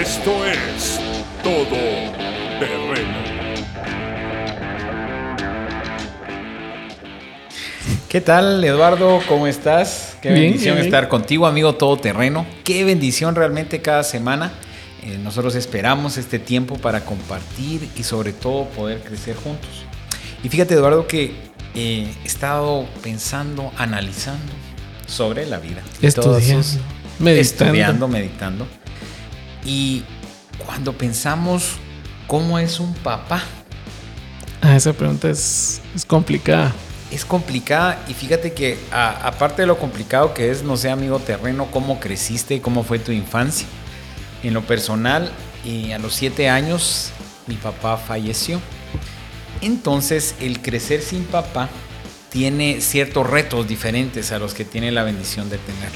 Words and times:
Esto 0.00 0.46
es 0.46 0.98
Todo 1.42 1.76
Terreno. 2.58 3.20
¿Qué 8.08 8.20
tal, 8.20 8.62
Eduardo? 8.64 9.20
¿Cómo 9.28 9.46
estás? 9.46 10.16
Qué 10.20 10.30
Bien, 10.30 10.42
bendición 10.44 10.74
bien, 10.76 10.86
bien. 10.86 10.94
estar 10.94 11.08
contigo, 11.08 11.46
amigo 11.46 11.74
todoterreno. 11.74 12.46
Qué 12.64 12.84
bendición 12.84 13.34
realmente 13.34 13.80
cada 13.82 14.02
semana. 14.02 14.52
Eh, 15.04 15.18
nosotros 15.22 15.54
esperamos 15.54 16.16
este 16.18 16.38
tiempo 16.38 16.76
para 16.76 17.04
compartir 17.04 17.88
y 17.96 18.02
sobre 18.02 18.32
todo 18.32 18.66
poder 18.70 19.00
crecer 19.00 19.36
juntos. 19.36 19.70
Y 20.42 20.48
fíjate, 20.48 20.74
Eduardo, 20.74 21.06
que 21.06 21.34
eh, 21.74 22.08
he 22.22 22.26
estado 22.26 22.86
pensando, 23.02 23.72
analizando 23.76 24.52
sobre 25.06 25.46
la 25.46 25.58
vida. 25.58 25.82
todos 26.00 26.04
Estudiando, 26.42 26.62
sus- 26.62 26.78
meditando. 27.18 27.40
Estudiando, 27.40 28.08
meditando. 28.08 28.66
Y 29.64 30.02
cuando 30.64 30.92
pensamos 30.92 31.72
cómo 32.26 32.58
es 32.58 32.80
un 32.80 32.94
papá, 32.94 33.42
Ah, 34.62 34.76
esa 34.76 34.92
pregunta 34.92 35.30
es, 35.30 35.80
es 35.96 36.04
complicada. 36.04 36.72
es 37.10 37.24
complicada 37.24 37.98
y 38.08 38.12
fíjate 38.14 38.52
que 38.52 38.78
a- 38.92 39.26
aparte 39.26 39.62
de 39.62 39.66
lo 39.66 39.78
complicado 39.78 40.34
que 40.34 40.50
es, 40.50 40.62
no 40.62 40.76
sé, 40.76 40.90
amigo 40.90 41.18
terreno, 41.18 41.66
cómo 41.70 41.98
creciste, 41.98 42.60
cómo 42.60 42.82
fue 42.84 42.98
tu 42.98 43.10
infancia. 43.10 43.66
En 44.42 44.52
lo 44.54 44.62
personal, 44.62 45.32
eh, 45.64 45.94
a 45.94 45.98
los 45.98 46.14
siete 46.14 46.48
años 46.50 47.10
mi 47.46 47.54
papá 47.56 47.96
falleció. 47.96 48.60
Entonces, 49.62 50.34
el 50.40 50.60
crecer 50.60 51.02
sin 51.02 51.24
papá 51.24 51.68
tiene 52.30 52.80
ciertos 52.80 53.26
retos 53.28 53.66
diferentes 53.66 54.30
a 54.30 54.38
los 54.38 54.54
que 54.54 54.64
tiene 54.64 54.92
la 54.92 55.02
bendición 55.04 55.48
de 55.50 55.58
tener. 55.58 55.90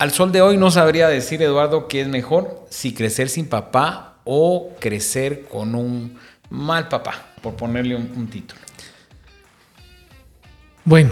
Al 0.00 0.12
sol 0.12 0.32
de 0.32 0.40
hoy 0.40 0.56
no 0.56 0.70
sabría 0.70 1.08
decir, 1.08 1.42
Eduardo, 1.42 1.86
qué 1.86 2.00
es 2.00 2.08
mejor, 2.08 2.64
si 2.70 2.94
crecer 2.94 3.28
sin 3.28 3.46
papá 3.46 4.14
o 4.24 4.70
crecer 4.80 5.42
con 5.42 5.74
un 5.74 6.16
mal 6.48 6.88
papá, 6.88 7.26
por 7.42 7.54
ponerle 7.54 7.96
un- 7.96 8.10
un 8.16 8.26
título. 8.28 8.58
Bueno, 10.86 11.10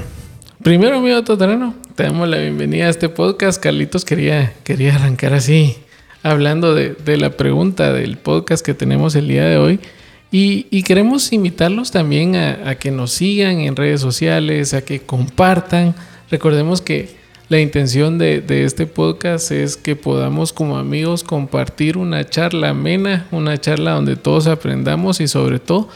primero, 0.62 0.96
amigo 0.96 1.22
Toterano, 1.22 1.74
te 1.96 2.04
damos 2.04 2.30
la 2.30 2.38
bienvenida 2.38 2.86
a 2.86 2.88
este 2.88 3.10
podcast. 3.10 3.62
Carlitos 3.62 4.06
quería, 4.06 4.54
quería 4.64 4.94
arrancar 4.94 5.34
así, 5.34 5.76
hablando 6.22 6.74
de, 6.74 6.96
la 7.18 7.36
pregunta 7.36 7.92
del 7.92 8.16
podcast 8.16 8.64
que 8.64 8.72
tenemos 8.72 9.14
el 9.16 9.28
día 9.28 9.44
de 9.44 9.58
hoy. 9.58 9.80
Y, 10.30 10.82
queremos 10.84 11.30
invitarlos 11.34 11.90
también 11.90 12.36
a 12.36 12.74
que 12.76 12.90
nos 12.90 13.12
sigan 13.12 13.60
en 13.60 13.76
redes 13.76 14.00
sociales, 14.00 14.72
a 14.72 14.80
que 14.80 15.00
compartan. 15.00 15.94
Recordemos 16.30 16.80
que 16.80 17.17
la 17.48 17.60
intención 17.60 18.18
de, 18.18 18.44
este 18.64 18.86
podcast 18.86 19.50
es 19.52 19.76
que 19.78 19.96
podamos 19.96 20.52
como 20.52 20.76
amigos 20.76 21.24
compartir 21.24 21.96
una 21.96 22.28
charla 22.28 22.70
amena, 22.70 23.26
una 23.30 23.58
charla 23.58 23.92
donde 23.92 24.16
todos 24.16 24.46
aprendamos 24.46 25.20
y 25.20 25.28
sobre 25.28 25.58
todo 25.58 25.88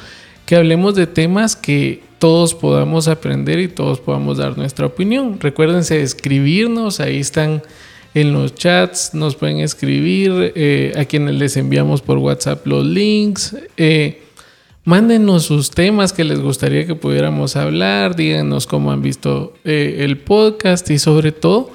que 0.46 0.56
hablemos 0.56 0.94
de 0.94 1.06
temas 1.06 1.54
que 1.54 2.02
todos 2.18 2.54
podamos 2.54 3.06
aprender 3.06 3.58
y 3.58 3.68
todos 3.68 4.00
podamos 4.00 4.38
dar 4.38 4.56
nuestra 4.56 4.86
opinión. 4.86 5.38
Recuérdense 5.40 5.96
de 5.98 6.02
escribirnos, 6.02 7.00
ahí 7.00 7.18
están 7.18 7.62
en 8.14 8.32
los 8.32 8.54
chats, 8.54 9.12
nos 9.12 9.36
pueden 9.36 9.58
escribir, 9.58 10.52
eh, 10.54 10.94
a 10.96 11.04
quienes 11.04 11.34
les 11.34 11.56
enviamos 11.56 12.00
por 12.00 12.16
WhatsApp 12.18 12.66
los 12.66 12.86
links. 12.86 13.56
eh, 13.76 14.21
Mándenos 14.84 15.44
sus 15.44 15.70
temas 15.70 16.12
que 16.12 16.24
les 16.24 16.40
gustaría 16.40 16.84
que 16.84 16.96
pudiéramos 16.96 17.54
hablar, 17.54 18.16
díganos 18.16 18.66
cómo 18.66 18.90
han 18.90 19.00
visto 19.00 19.54
eh, 19.64 19.98
el 20.00 20.18
podcast 20.18 20.90
y 20.90 20.98
sobre 20.98 21.30
todo 21.30 21.70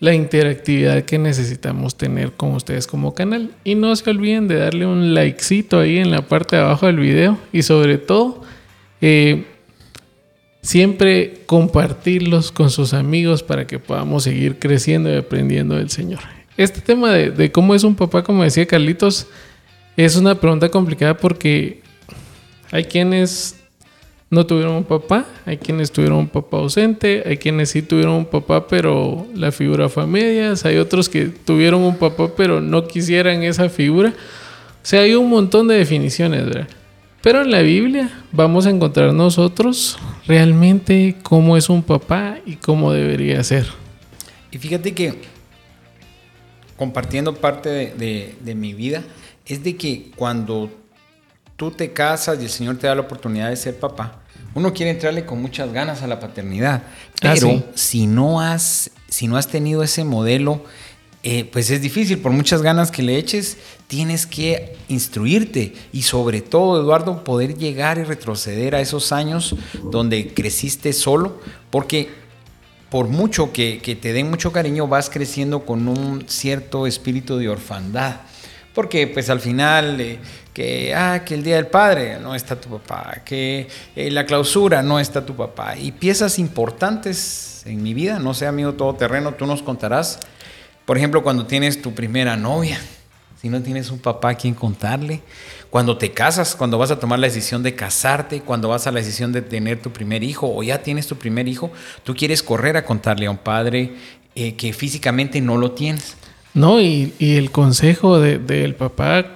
la 0.00 0.14
interactividad 0.14 1.02
que 1.02 1.18
necesitamos 1.18 1.96
tener 1.96 2.32
con 2.32 2.52
ustedes 2.52 2.86
como 2.86 3.12
canal. 3.14 3.50
Y 3.64 3.74
no 3.74 3.94
se 3.94 4.08
olviden 4.08 4.48
de 4.48 4.56
darle 4.56 4.86
un 4.86 5.12
likecito 5.12 5.78
ahí 5.78 5.98
en 5.98 6.10
la 6.10 6.22
parte 6.22 6.56
de 6.56 6.62
abajo 6.62 6.86
del 6.86 6.96
video 6.96 7.36
y 7.52 7.62
sobre 7.64 7.98
todo 7.98 8.40
eh, 9.02 9.44
siempre 10.62 11.42
compartirlos 11.44 12.50
con 12.50 12.70
sus 12.70 12.94
amigos 12.94 13.42
para 13.42 13.66
que 13.66 13.78
podamos 13.78 14.22
seguir 14.22 14.58
creciendo 14.58 15.12
y 15.12 15.18
aprendiendo 15.18 15.74
del 15.74 15.90
Señor. 15.90 16.20
Este 16.56 16.80
tema 16.80 17.12
de, 17.12 17.30
de 17.30 17.52
cómo 17.52 17.74
es 17.74 17.84
un 17.84 17.94
papá, 17.94 18.22
como 18.22 18.42
decía 18.42 18.64
Carlitos, 18.64 19.26
es 19.98 20.16
una 20.16 20.40
pregunta 20.40 20.70
complicada 20.70 21.14
porque 21.14 21.82
hay 22.70 22.84
quienes 22.84 23.56
no 24.30 24.44
tuvieron 24.46 24.74
un 24.74 24.84
papá, 24.84 25.24
hay 25.46 25.56
quienes 25.56 25.90
tuvieron 25.90 26.18
un 26.18 26.28
papá 26.28 26.58
ausente, 26.58 27.22
hay 27.26 27.38
quienes 27.38 27.70
sí 27.70 27.80
tuvieron 27.82 28.14
un 28.14 28.26
papá 28.26 28.66
pero 28.68 29.26
la 29.34 29.50
figura 29.52 29.88
fue 29.88 30.02
a 30.02 30.06
medias, 30.06 30.64
hay 30.66 30.76
otros 30.76 31.08
que 31.08 31.26
tuvieron 31.26 31.82
un 31.82 31.96
papá 31.96 32.30
pero 32.36 32.60
no 32.60 32.86
quisieran 32.86 33.42
esa 33.42 33.68
figura. 33.70 34.10
O 34.10 34.86
sea, 34.90 35.00
hay 35.02 35.14
un 35.14 35.28
montón 35.30 35.66
de 35.68 35.76
definiciones, 35.76 36.44
¿verdad? 36.46 36.68
Pero 37.22 37.42
en 37.42 37.50
la 37.50 37.62
Biblia 37.62 38.10
vamos 38.32 38.66
a 38.66 38.70
encontrar 38.70 39.12
nosotros 39.12 39.98
realmente 40.26 41.16
cómo 41.22 41.56
es 41.56 41.68
un 41.68 41.82
papá 41.82 42.38
y 42.46 42.56
cómo 42.56 42.92
debería 42.92 43.42
ser. 43.42 43.66
Y 44.50 44.58
fíjate 44.58 44.92
que 44.94 45.14
compartiendo 46.76 47.34
parte 47.34 47.68
de, 47.68 47.94
de- 47.94 48.34
de 48.40 48.54
mi 48.54 48.72
vida, 48.72 49.02
es 49.46 49.64
de 49.64 49.76
que 49.76 50.10
cuando 50.16 50.70
tú 51.58 51.72
te 51.72 51.92
casas 51.92 52.38
y 52.40 52.44
el 52.44 52.50
Señor 52.50 52.78
te 52.78 52.86
da 52.86 52.94
la 52.94 53.00
oportunidad 53.02 53.50
de 53.50 53.56
ser 53.56 53.78
papá, 53.78 54.22
uno 54.54 54.72
quiere 54.72 54.92
entrarle 54.92 55.26
con 55.26 55.42
muchas 55.42 55.72
ganas 55.72 56.02
a 56.02 56.06
la 56.06 56.20
paternidad. 56.20 56.84
Ah, 57.20 57.32
Pero 57.34 57.50
sí. 57.50 57.64
si, 57.74 58.06
no 58.06 58.40
has, 58.40 58.92
si 59.08 59.26
no 59.26 59.36
has 59.36 59.48
tenido 59.48 59.82
ese 59.82 60.04
modelo, 60.04 60.64
eh, 61.24 61.44
pues 61.44 61.70
es 61.70 61.82
difícil. 61.82 62.18
Por 62.18 62.30
muchas 62.30 62.62
ganas 62.62 62.92
que 62.92 63.02
le 63.02 63.16
eches, 63.16 63.58
tienes 63.88 64.24
que 64.24 64.76
instruirte 64.88 65.74
y 65.92 66.02
sobre 66.02 66.42
todo, 66.42 66.80
Eduardo, 66.80 67.24
poder 67.24 67.58
llegar 67.58 67.98
y 67.98 68.04
retroceder 68.04 68.76
a 68.76 68.80
esos 68.80 69.10
años 69.10 69.56
donde 69.90 70.32
creciste 70.32 70.92
solo, 70.92 71.40
porque 71.70 72.08
por 72.88 73.08
mucho 73.08 73.52
que, 73.52 73.80
que 73.82 73.96
te 73.96 74.12
den 74.12 74.30
mucho 74.30 74.52
cariño, 74.52 74.86
vas 74.86 75.10
creciendo 75.10 75.66
con 75.66 75.88
un 75.88 76.24
cierto 76.28 76.86
espíritu 76.86 77.36
de 77.36 77.48
orfandad. 77.48 78.20
Porque 78.78 79.08
pues 79.08 79.28
al 79.28 79.40
final, 79.40 80.00
eh, 80.00 80.20
que, 80.54 80.94
ah, 80.94 81.24
que 81.24 81.34
el 81.34 81.42
Día 81.42 81.56
del 81.56 81.66
Padre 81.66 82.20
no 82.20 82.36
está 82.36 82.60
tu 82.60 82.68
papá, 82.68 83.22
que 83.24 83.66
eh, 83.96 84.08
la 84.12 84.24
clausura 84.24 84.84
no 84.84 85.00
está 85.00 85.26
tu 85.26 85.34
papá. 85.34 85.76
Y 85.76 85.90
piezas 85.90 86.38
importantes 86.38 87.64
en 87.66 87.82
mi 87.82 87.92
vida, 87.92 88.20
no 88.20 88.34
sé 88.34 88.46
amigo 88.46 88.74
todoterreno, 88.74 89.34
tú 89.34 89.46
nos 89.46 89.64
contarás. 89.64 90.20
Por 90.84 90.96
ejemplo, 90.96 91.24
cuando 91.24 91.44
tienes 91.44 91.82
tu 91.82 91.92
primera 91.92 92.36
novia, 92.36 92.78
si 93.42 93.48
no 93.48 93.60
tienes 93.60 93.90
un 93.90 93.98
papá 93.98 94.28
a 94.28 94.34
quien 94.36 94.54
contarle. 94.54 95.22
Cuando 95.70 95.98
te 95.98 96.12
casas, 96.12 96.54
cuando 96.54 96.78
vas 96.78 96.92
a 96.92 97.00
tomar 97.00 97.18
la 97.18 97.26
decisión 97.26 97.64
de 97.64 97.74
casarte, 97.74 98.42
cuando 98.42 98.68
vas 98.68 98.86
a 98.86 98.92
la 98.92 99.00
decisión 99.00 99.32
de 99.32 99.42
tener 99.42 99.82
tu 99.82 99.90
primer 99.90 100.22
hijo 100.22 100.54
o 100.54 100.62
ya 100.62 100.84
tienes 100.84 101.08
tu 101.08 101.16
primer 101.16 101.48
hijo, 101.48 101.72
tú 102.04 102.14
quieres 102.14 102.44
correr 102.44 102.76
a 102.76 102.84
contarle 102.84 103.26
a 103.26 103.32
un 103.32 103.38
padre 103.38 103.94
eh, 104.36 104.54
que 104.54 104.72
físicamente 104.72 105.40
no 105.40 105.56
lo 105.56 105.72
tienes. 105.72 106.16
No, 106.54 106.80
y, 106.80 107.12
y 107.18 107.36
el 107.36 107.50
consejo 107.50 108.18
de- 108.20 108.38
del 108.38 108.74
papá 108.74 109.26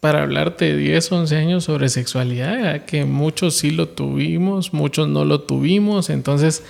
para 0.00 0.22
hablarte 0.22 0.64
de 0.66 0.76
10, 0.76 1.12
11 1.12 1.36
años 1.36 1.64
sobre 1.64 1.88
sexualidad, 1.88 2.84
que 2.84 3.04
muchos 3.04 3.56
sí 3.56 3.70
lo 3.70 3.88
tuvimos, 3.88 4.72
muchos 4.72 5.08
no 5.08 5.24
lo 5.24 5.40
tuvimos, 5.42 6.08
entonces 6.10 6.62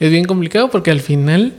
es 0.00 0.10
bien 0.10 0.24
complicado 0.26 0.70
porque 0.70 0.90
al 0.90 1.00
final 1.00 1.54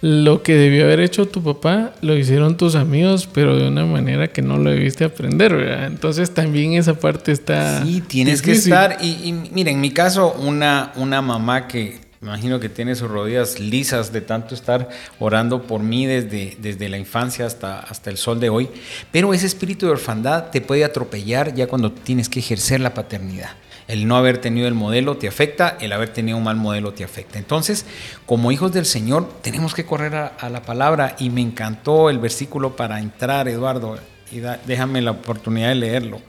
lo 0.00 0.42
que 0.42 0.54
debió 0.54 0.84
haber 0.84 1.00
hecho 1.00 1.26
tu 1.28 1.42
papá 1.42 1.92
lo 2.00 2.16
hicieron 2.16 2.56
tus 2.56 2.74
amigos, 2.74 3.28
pero 3.32 3.56
de 3.56 3.68
una 3.68 3.84
manera 3.86 4.28
que 4.28 4.40
no 4.42 4.56
lo 4.58 4.70
debiste 4.70 5.04
aprender, 5.04 5.54
¿verdad? 5.54 5.86
Entonces 5.86 6.32
también 6.32 6.72
esa 6.72 6.94
parte 6.94 7.32
está... 7.32 7.84
Sí, 7.84 8.00
tienes 8.00 8.40
que 8.42 8.52
estar. 8.52 8.96
Y, 9.00 9.28
y 9.28 9.32
mira, 9.52 9.70
en 9.70 9.80
mi 9.80 9.90
caso, 9.90 10.32
una, 10.40 10.92
una 10.96 11.22
mamá 11.22 11.68
que 11.68 11.98
me 12.22 12.28
imagino 12.28 12.60
que 12.60 12.68
tiene 12.68 12.94
sus 12.94 13.10
rodillas 13.10 13.58
lisas 13.58 14.12
de 14.12 14.20
tanto 14.20 14.54
estar 14.54 14.88
orando 15.18 15.62
por 15.64 15.82
mí 15.82 16.06
desde, 16.06 16.56
desde 16.60 16.88
la 16.88 16.96
infancia 16.96 17.44
hasta, 17.44 17.80
hasta 17.80 18.10
el 18.10 18.16
sol 18.16 18.38
de 18.38 18.48
hoy. 18.48 18.70
Pero 19.10 19.34
ese 19.34 19.46
espíritu 19.46 19.86
de 19.86 19.92
orfandad 19.92 20.50
te 20.50 20.60
puede 20.60 20.84
atropellar 20.84 21.52
ya 21.52 21.66
cuando 21.66 21.90
tienes 21.90 22.28
que 22.28 22.38
ejercer 22.38 22.80
la 22.80 22.94
paternidad. 22.94 23.50
El 23.88 24.06
no 24.06 24.16
haber 24.16 24.38
tenido 24.38 24.68
el 24.68 24.74
modelo 24.74 25.16
te 25.16 25.26
afecta, 25.26 25.76
el 25.80 25.92
haber 25.92 26.10
tenido 26.10 26.38
un 26.38 26.44
mal 26.44 26.54
modelo 26.54 26.92
te 26.92 27.02
afecta. 27.02 27.40
Entonces, 27.40 27.86
como 28.24 28.52
hijos 28.52 28.72
del 28.72 28.86
Señor, 28.86 29.28
tenemos 29.42 29.74
que 29.74 29.84
correr 29.84 30.14
a, 30.14 30.48
la 30.48 30.62
palabra 30.62 31.16
y 31.18 31.28
me 31.28 31.40
encantó 31.40 32.08
el 32.08 32.20
versículo 32.20 32.76
para 32.76 33.00
entrar, 33.00 33.48
Eduardo, 33.48 33.98
y 34.30 34.40
déjame 34.64 35.02
la 35.02 35.10
oportunidad 35.10 35.70
de 35.70 35.74
leerlo. 35.74 36.20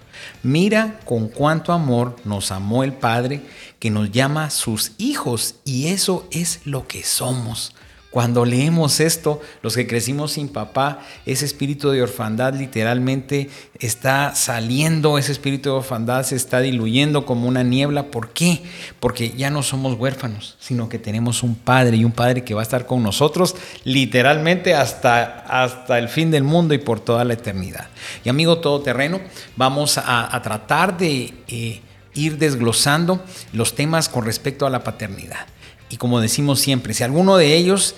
Mira 0.41 0.99
con 1.05 1.27
cuánto 1.27 1.73
amor 1.73 2.15
nos 2.25 2.51
amó 2.51 2.83
el 2.83 2.93
Padre 2.93 3.41
que 3.79 3.89
nos 3.89 4.11
llama 4.11 4.49
sus 4.49 4.93
hijos 4.97 5.55
y 5.65 5.87
eso 5.87 6.27
es 6.31 6.61
lo 6.65 6.87
que 6.87 7.03
somos. 7.03 7.72
Cuando 8.13 8.45
leemos 8.45 8.99
esto, 8.99 9.41
los 9.63 9.75
que 9.75 9.87
crecimos 9.87 10.33
sin 10.33 10.47
papá, 10.47 10.99
ese 11.25 11.45
espíritu 11.45 11.89
de 11.89 12.03
orfandad 12.03 12.53
literalmente 12.53 13.49
está 13.79 14.35
saliendo, 14.35 15.17
ese 15.17 15.31
espíritu 15.31 15.71
de 15.71 15.77
orfandad 15.77 16.21
se 16.21 16.35
está 16.35 16.59
diluyendo 16.59 17.25
como 17.25 17.47
una 17.47 17.63
niebla. 17.63 18.11
¿Por 18.11 18.29
qué? 18.29 18.61
Porque 18.99 19.31
ya 19.31 19.49
no 19.49 19.63
somos 19.63 19.97
huérfanos, 19.97 20.57
sino 20.59 20.89
que 20.89 20.99
tenemos 20.99 21.41
un 21.41 21.55
padre 21.55 21.97
y 21.97 22.05
un 22.05 22.11
padre 22.11 22.43
que 22.43 22.53
va 22.53 22.61
a 22.61 22.69
estar 22.69 22.85
con 22.85 23.01
nosotros 23.01 23.55
literalmente 23.83 24.75
hasta, 24.75 25.39
hasta 25.47 25.97
el 25.97 26.07
fin 26.07 26.29
del 26.29 26.43
mundo 26.43 26.75
y 26.75 26.77
por 26.77 26.99
toda 26.99 27.23
la 27.23 27.33
eternidad. 27.33 27.87
Y 28.23 28.29
amigo 28.29 28.59
todoterreno, 28.59 29.21
vamos 29.55 29.97
a, 29.97 30.39
tratar 30.43 30.99
de 30.99 31.33
eh, 31.47 31.81
ir 32.13 32.37
desglosando 32.37 33.25
los 33.53 33.73
temas 33.73 34.07
con 34.07 34.23
respecto 34.23 34.67
a 34.67 34.69
la 34.69 34.83
paternidad. 34.83 35.47
Y 35.93 35.97
como 35.97 36.19
decimos 36.19 36.59
siempre, 36.59 36.95
si 36.95 37.03
alguno 37.03 37.37
de 37.37 37.55
ellos 37.55 37.93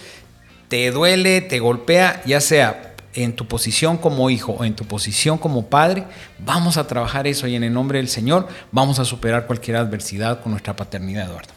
te 0.68 0.92
duele, 0.92 1.40
te 1.40 1.60
golpea, 1.60 2.22
ya 2.26 2.42
sea 2.42 2.94
en 3.14 3.32
tu 3.38 3.48
posición 3.48 3.98
como 3.98 4.30
hijo 4.30 4.52
o 4.52 4.66
en 4.66 4.76
tu 4.76 4.84
posición 4.84 5.38
como 5.38 5.68
padre, 5.68 6.04
vamos 6.38 6.76
a 6.76 6.88
trabajar 6.88 7.26
eso 7.26 7.48
y 7.48 7.56
en 7.56 7.64
el 7.64 7.72
nombre 7.72 8.00
del 8.00 8.10
Señor 8.10 8.50
vamos 8.74 9.00
a 9.00 9.06
superar 9.06 9.48
cualquier 9.48 9.78
adversidad 9.78 10.42
con 10.42 10.52
nuestra 10.52 10.76
paternidad, 10.76 11.28
Eduardo. 11.28 11.54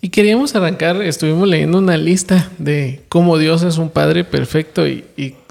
Y 0.00 0.08
queríamos 0.08 0.56
arrancar, 0.56 1.02
estuvimos 1.02 1.46
leyendo 1.46 1.76
una 1.76 1.98
lista 1.98 2.50
de 2.56 3.02
cómo 3.10 3.36
Dios 3.36 3.62
es 3.62 3.76
un 3.76 3.90
Padre 3.90 4.24
perfecto 4.24 4.88
y, 4.88 5.04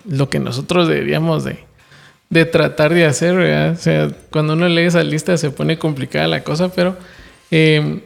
lo 0.09 0.31
que 0.31 0.39
nosotros 0.39 0.87
deberíamos 0.87 1.43
de, 1.43 2.45
tratar 2.45 2.95
de 2.95 3.05
hacer, 3.05 3.37
O 3.71 3.75
sea, 3.75 4.09
cuando 4.31 4.53
uno 4.53 4.67
lee 4.69 4.85
esa 4.85 5.03
lista 5.03 5.37
se 5.37 5.51
pone 5.51 5.77
complicada 5.77 6.27
la 6.27 6.43
cosa, 6.43 6.69
pero 6.69 6.97
eh, 7.51 8.01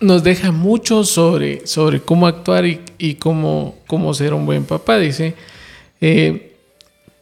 nos 0.00 0.22
deja 0.22 0.52
mucho 0.52 1.04
sobre, 1.04 1.66
sobre 1.66 2.00
cómo 2.00 2.26
actuar 2.26 2.64
y, 2.66 3.14
cómo, 3.14 3.76
cómo, 3.86 4.12
ser 4.14 4.34
un 4.34 4.46
buen 4.46 4.64
papá. 4.64 4.98
Dice, 4.98 5.34
eh, 6.00 6.56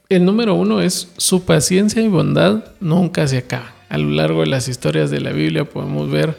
el 0.09 0.25
número 0.25 0.55
uno 0.55 0.81
es 0.81 1.13
su 1.17 1.45
paciencia 1.45 2.03
y 2.03 2.09
bondad 2.09 2.65
nunca 2.81 3.27
se 3.29 3.39
acaba. 3.39 3.73
A 3.89 3.99
lo 3.99 4.11
largo 4.11 4.41
de 4.41 4.47
las 4.47 4.69
historias 4.69 5.11
de 5.11 5.21
la 5.21 5.33
Biblia 5.33 5.65
podemos 5.65 6.11
ver 6.11 6.37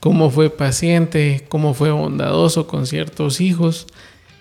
cómo 0.00 0.30
fue 0.30 0.50
paciente, 0.50 1.44
cómo 1.48 1.74
fue 1.74 1.90
bondadoso 1.90 2.66
con 2.66 2.86
ciertos 2.86 3.40
hijos. 3.40 3.86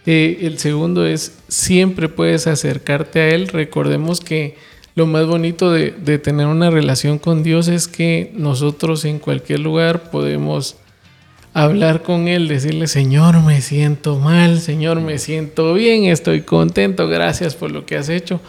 Eh, 0.06 0.40
el 0.42 0.58
segundo 0.58 1.06
es 1.06 1.38
siempre 1.48 2.10
puedes 2.10 2.48
acercarte 2.48 3.22
a 3.22 3.30
Él. 3.30 3.48
Recordemos 3.48 4.20
que 4.20 4.56
lo 4.96 5.06
más 5.06 5.26
bonito 5.28 5.72
de, 5.72 5.92
de 5.92 6.18
tener 6.20 6.48
una 6.48 6.70
relación 6.70 7.20
con 7.20 7.44
Dios 7.44 7.68
es 7.68 7.88
que 7.88 8.32
nosotros 8.36 9.06
en 9.06 9.20
cualquier 9.20 9.60
lugar 9.60 10.10
podemos 10.12 10.78
hablar 11.63 12.04
con 12.04 12.27
Él, 12.27 12.48
decirle, 12.48 12.86
Señor, 12.86 13.42
me 13.42 13.62
siento 13.62 14.19
mal, 14.19 14.59
Señor, 14.59 15.01
me 15.01 15.18
siento 15.18 15.74
bien, 15.74 16.04
estoy 16.04 16.42
contento, 16.42 17.07
gracias 17.07 17.56
por 17.56 17.71
lo 17.71 17.83
que 17.83 17.98
has 17.98 18.09
hecho. 18.09 18.39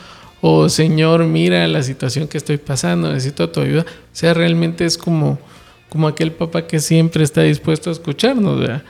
O 0.42 0.68
Señor, 0.68 1.24
mira 1.24 1.66
la 1.68 1.82
situación 1.82 2.28
que 2.28 2.36
estoy 2.36 2.58
pasando, 2.58 3.08
necesito 3.10 3.48
tu 3.48 3.62
ayuda. 3.62 3.82
O 3.82 3.84
sea, 4.12 4.34
realmente 4.34 4.84
es 4.84 4.98
como, 4.98 5.38
como 5.88 6.06
aquel 6.06 6.32
papá 6.32 6.66
que 6.66 6.80
siempre 6.80 7.24
está 7.24 7.42
dispuesto 7.42 7.88
a 7.88 7.94
escucharnos. 7.94 8.60
¿verdad? 8.60 8.82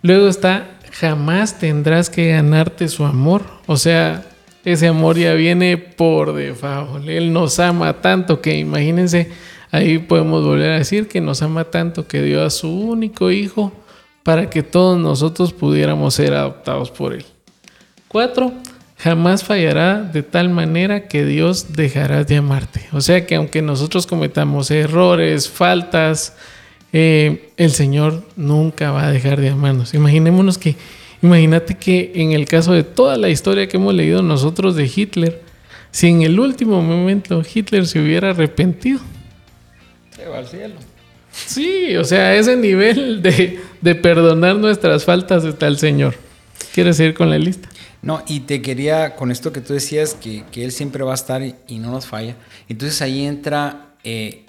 Luego 0.00 0.28
está, 0.28 0.78
jamás 0.92 1.58
tendrás 1.58 2.08
que 2.08 2.28
ganarte 2.28 2.86
su 2.86 3.04
amor. 3.04 3.42
O 3.66 3.76
sea, 3.76 4.24
ese 4.64 4.86
amor 4.86 5.18
ya 5.18 5.34
viene 5.34 5.76
por 5.76 6.34
default. 6.34 7.08
Él 7.08 7.32
nos 7.32 7.58
ama 7.58 8.00
tanto 8.00 8.40
que 8.40 8.56
imagínense 8.56 9.28
Ahí 9.76 9.98
podemos 9.98 10.42
volver 10.42 10.70
a 10.70 10.78
decir 10.78 11.06
que 11.06 11.20
nos 11.20 11.42
ama 11.42 11.64
tanto 11.64 12.08
que 12.08 12.22
dio 12.22 12.42
a 12.42 12.48
su 12.48 12.70
único 12.70 13.30
hijo 13.30 13.74
para 14.22 14.48
que 14.48 14.62
todos 14.62 14.98
nosotros 14.98 15.52
pudiéramos 15.52 16.14
ser 16.14 16.32
adoptados 16.32 16.90
por 16.90 17.12
él. 17.12 17.26
Cuatro, 18.08 18.54
jamás 18.96 19.44
fallará 19.44 20.00
de 20.00 20.22
tal 20.22 20.48
manera 20.48 21.08
que 21.08 21.26
Dios 21.26 21.74
dejará 21.74 22.24
de 22.24 22.36
amarte. 22.36 22.86
O 22.92 23.02
sea 23.02 23.26
que 23.26 23.34
aunque 23.34 23.60
nosotros 23.60 24.06
cometamos 24.06 24.70
errores, 24.70 25.50
faltas, 25.50 26.34
eh, 26.94 27.50
el 27.58 27.70
Señor 27.70 28.22
nunca 28.34 28.92
va 28.92 29.08
a 29.08 29.12
dejar 29.12 29.38
de 29.42 29.50
amarnos. 29.50 29.92
Imaginémonos 29.92 30.56
que, 30.56 30.74
imagínate 31.20 31.74
que 31.74 32.12
en 32.14 32.32
el 32.32 32.46
caso 32.46 32.72
de 32.72 32.82
toda 32.82 33.18
la 33.18 33.28
historia 33.28 33.68
que 33.68 33.76
hemos 33.76 33.92
leído 33.92 34.22
nosotros 34.22 34.74
de 34.74 34.90
Hitler, 34.96 35.42
si 35.90 36.06
en 36.06 36.22
el 36.22 36.40
último 36.40 36.80
momento 36.80 37.42
Hitler 37.54 37.86
se 37.86 38.00
hubiera 38.00 38.30
arrepentido, 38.30 39.00
al 40.34 40.46
cielo. 40.46 40.74
Sí, 41.32 41.96
o 41.96 42.04
sea, 42.04 42.34
ese 42.34 42.56
nivel 42.56 43.22
de, 43.22 43.94
perdonar 43.94 44.56
nuestras 44.56 45.04
faltas 45.04 45.44
está 45.44 45.66
el 45.66 45.78
Señor. 45.78 46.14
¿Quieres 46.72 46.98
ir 47.00 47.14
con 47.14 47.30
la 47.30 47.38
lista? 47.38 47.68
No, 48.02 48.22
y 48.26 48.40
te 48.40 48.62
quería, 48.62 49.16
con 49.16 49.30
esto 49.30 49.52
que 49.52 49.60
tú 49.60 49.74
decías, 49.74 50.14
que, 50.14 50.44
Él 50.54 50.72
siempre 50.72 51.04
va 51.04 51.12
a 51.12 51.14
estar 51.14 51.42
y, 51.42 51.78
no 51.78 51.90
nos 51.90 52.06
falla. 52.06 52.36
Entonces 52.68 53.02
ahí 53.02 53.26
entra 53.26 53.88
eh, 54.04 54.44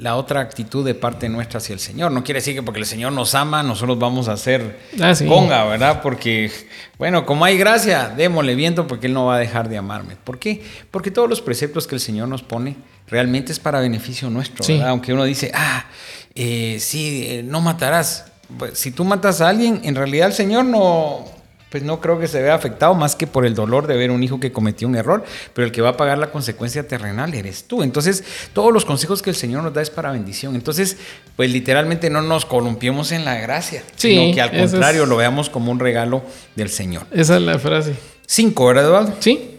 la 0.00 0.16
otra 0.16 0.40
actitud 0.40 0.84
de 0.84 0.94
parte 0.94 1.28
nuestra 1.28 1.58
hacia 1.58 1.72
el 1.72 1.80
Señor. 1.80 2.12
No 2.12 2.22
quiere 2.22 2.38
decir 2.38 2.54
que 2.54 2.62
porque 2.62 2.80
el 2.80 2.86
Señor 2.86 3.12
nos 3.12 3.34
ama, 3.34 3.62
nosotros 3.62 3.98
vamos 3.98 4.28
a 4.28 4.32
hacer 4.32 4.78
ah, 5.00 5.14
ponga, 5.26 5.64
¿verdad? 5.64 6.00
Porque, 6.02 6.50
bueno, 6.98 7.26
como 7.26 7.44
hay 7.44 7.56
gracia, 7.56 8.12
démosle 8.16 8.54
viento 8.54 8.86
porque 8.86 9.06
Él 9.08 9.14
no 9.14 9.26
va 9.26 9.36
a 9.36 9.38
dejar 9.38 9.68
de 9.68 9.78
amarme. 9.78 10.16
¿Por 10.22 10.38
qué? 10.38 10.62
Porque 10.90 11.10
todos 11.10 11.28
los 11.28 11.40
preceptos 11.40 11.86
que 11.86 11.96
el 11.96 12.00
Señor 12.00 12.28
nos 12.28 12.42
pone 12.42 12.76
realmente 13.08 13.52
es 13.52 13.58
para 13.58 13.80
beneficio 13.80 14.30
nuestro, 14.30 14.64
Aunque 14.84 15.12
uno 15.12 15.24
dice, 15.24 15.50
ah, 15.54 15.86
eh, 16.34 16.78
sí, 16.80 17.26
eh, 17.28 17.42
no 17.42 17.60
matarás. 17.60 18.26
Pues, 18.58 18.78
si 18.78 18.90
tú 18.90 19.04
matas 19.04 19.40
a 19.40 19.48
alguien, 19.48 19.80
en 19.84 19.94
realidad 19.94 20.28
el 20.28 20.34
Señor 20.34 20.64
no, 20.64 21.24
pues 21.72 21.82
no 21.82 22.00
creo 22.00 22.20
que 22.20 22.28
se 22.28 22.42
vea 22.42 22.54
afectado 22.54 22.94
más 22.94 23.16
que 23.16 23.26
por 23.26 23.46
el 23.46 23.54
dolor 23.54 23.86
de 23.86 23.96
ver 23.96 24.10
un 24.10 24.22
hijo 24.22 24.38
que 24.38 24.52
cometió 24.52 24.86
un 24.86 24.94
error, 24.94 25.24
pero 25.54 25.64
el 25.64 25.72
que 25.72 25.80
va 25.80 25.90
a 25.90 25.96
pagar 25.96 26.18
la 26.18 26.30
consecuencia 26.30 26.86
terrenal 26.86 27.32
eres 27.32 27.64
tú. 27.64 27.82
Entonces, 27.82 28.22
todos 28.52 28.74
los 28.74 28.84
consejos 28.84 29.22
que 29.22 29.30
el 29.30 29.36
Señor 29.36 29.62
nos 29.62 29.72
da 29.72 29.80
es 29.80 29.88
para 29.88 30.12
bendición. 30.12 30.54
Entonces, 30.54 30.98
pues 31.34 31.50
literalmente 31.50 32.10
no 32.10 32.20
nos 32.20 32.44
columpiemos 32.44 33.10
en 33.10 33.24
la 33.24 33.36
gracia, 33.36 33.82
sino 33.96 34.34
que 34.34 34.42
al 34.42 34.50
contrario 34.50 35.06
lo 35.06 35.16
veamos 35.16 35.48
como 35.48 35.72
un 35.72 35.80
regalo 35.80 36.22
del 36.56 36.68
Señor. 36.68 37.06
Esa 37.10 37.36
es 37.36 37.42
la 37.42 37.58
frase. 37.58 37.94
Cinco, 38.26 38.66
¿verdad, 38.66 38.84
Eduardo? 38.84 39.16
Sí. 39.20 39.56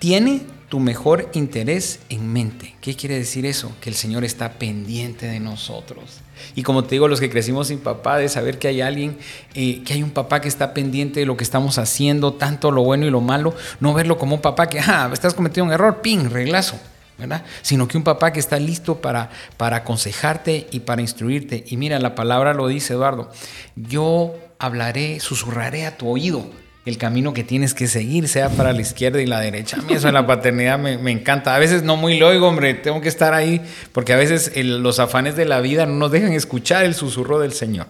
Tiene 0.00 0.42
tu 0.70 0.78
mejor 0.78 1.28
interés 1.34 1.98
en 2.10 2.32
mente. 2.32 2.76
¿Qué 2.80 2.94
quiere 2.94 3.18
decir 3.18 3.44
eso? 3.44 3.72
Que 3.80 3.90
el 3.90 3.96
Señor 3.96 4.24
está 4.24 4.52
pendiente 4.52 5.26
de 5.26 5.40
nosotros. 5.40 6.20
Y 6.54 6.62
como 6.62 6.84
te 6.84 6.94
digo, 6.94 7.08
los 7.08 7.18
que 7.18 7.28
crecimos 7.28 7.66
sin 7.66 7.80
papá, 7.80 8.18
de 8.18 8.28
saber 8.28 8.60
que 8.60 8.68
hay 8.68 8.80
alguien, 8.80 9.18
eh, 9.54 9.82
que 9.82 9.94
hay 9.94 10.04
un 10.04 10.12
papá 10.12 10.40
que 10.40 10.46
está 10.46 10.72
pendiente 10.72 11.18
de 11.18 11.26
lo 11.26 11.36
que 11.36 11.42
estamos 11.42 11.76
haciendo, 11.78 12.34
tanto 12.34 12.70
lo 12.70 12.84
bueno 12.84 13.04
y 13.04 13.10
lo 13.10 13.20
malo, 13.20 13.52
no 13.80 13.92
verlo 13.94 14.16
como 14.16 14.36
un 14.36 14.40
papá 14.40 14.68
que, 14.68 14.78
ah, 14.86 15.10
estás 15.12 15.34
cometiendo 15.34 15.66
un 15.66 15.72
error, 15.72 16.00
ping, 16.02 16.30
reglazo. 16.30 16.78
¿verdad? 17.18 17.44
Sino 17.60 17.86
que 17.86 17.98
un 17.98 18.04
papá 18.04 18.32
que 18.32 18.40
está 18.40 18.58
listo 18.58 19.02
para, 19.02 19.28
para 19.58 19.78
aconsejarte 19.78 20.68
y 20.70 20.80
para 20.80 21.02
instruirte. 21.02 21.64
Y 21.66 21.76
mira, 21.76 21.98
la 21.98 22.14
palabra 22.14 22.54
lo 22.54 22.68
dice 22.68 22.94
Eduardo, 22.94 23.30
yo 23.74 24.34
hablaré, 24.58 25.20
susurraré 25.20 25.84
a 25.84 25.98
tu 25.98 26.08
oído 26.08 26.48
el 26.86 26.96
camino 26.96 27.32
que 27.34 27.44
tienes 27.44 27.74
que 27.74 27.86
seguir, 27.86 28.28
sea 28.28 28.48
para 28.48 28.72
la 28.72 28.80
izquierda 28.80 29.20
y 29.20 29.26
la 29.26 29.40
derecha. 29.40 29.76
A 29.78 29.82
mí 29.82 29.92
eso 29.92 30.06
de 30.06 30.12
la 30.12 30.26
paternidad 30.26 30.78
me, 30.78 31.10
encanta. 31.10 31.54
A 31.54 31.58
veces 31.58 31.82
no 31.82 31.96
muy 31.96 32.18
lo 32.18 32.28
oigo, 32.28 32.48
hombre, 32.48 32.74
tengo 32.74 33.00
que 33.00 33.08
estar 33.08 33.34
ahí, 33.34 33.60
porque 33.92 34.12
a 34.12 34.16
veces 34.16 34.52
los 34.56 34.98
afanes 34.98 35.36
de 35.36 35.44
la 35.44 35.60
vida 35.60 35.86
no 35.86 35.94
nos 35.94 36.10
dejan 36.10 36.32
escuchar 36.32 36.84
el 36.84 36.94
susurro 36.94 37.38
del 37.38 37.52
Señor. 37.52 37.86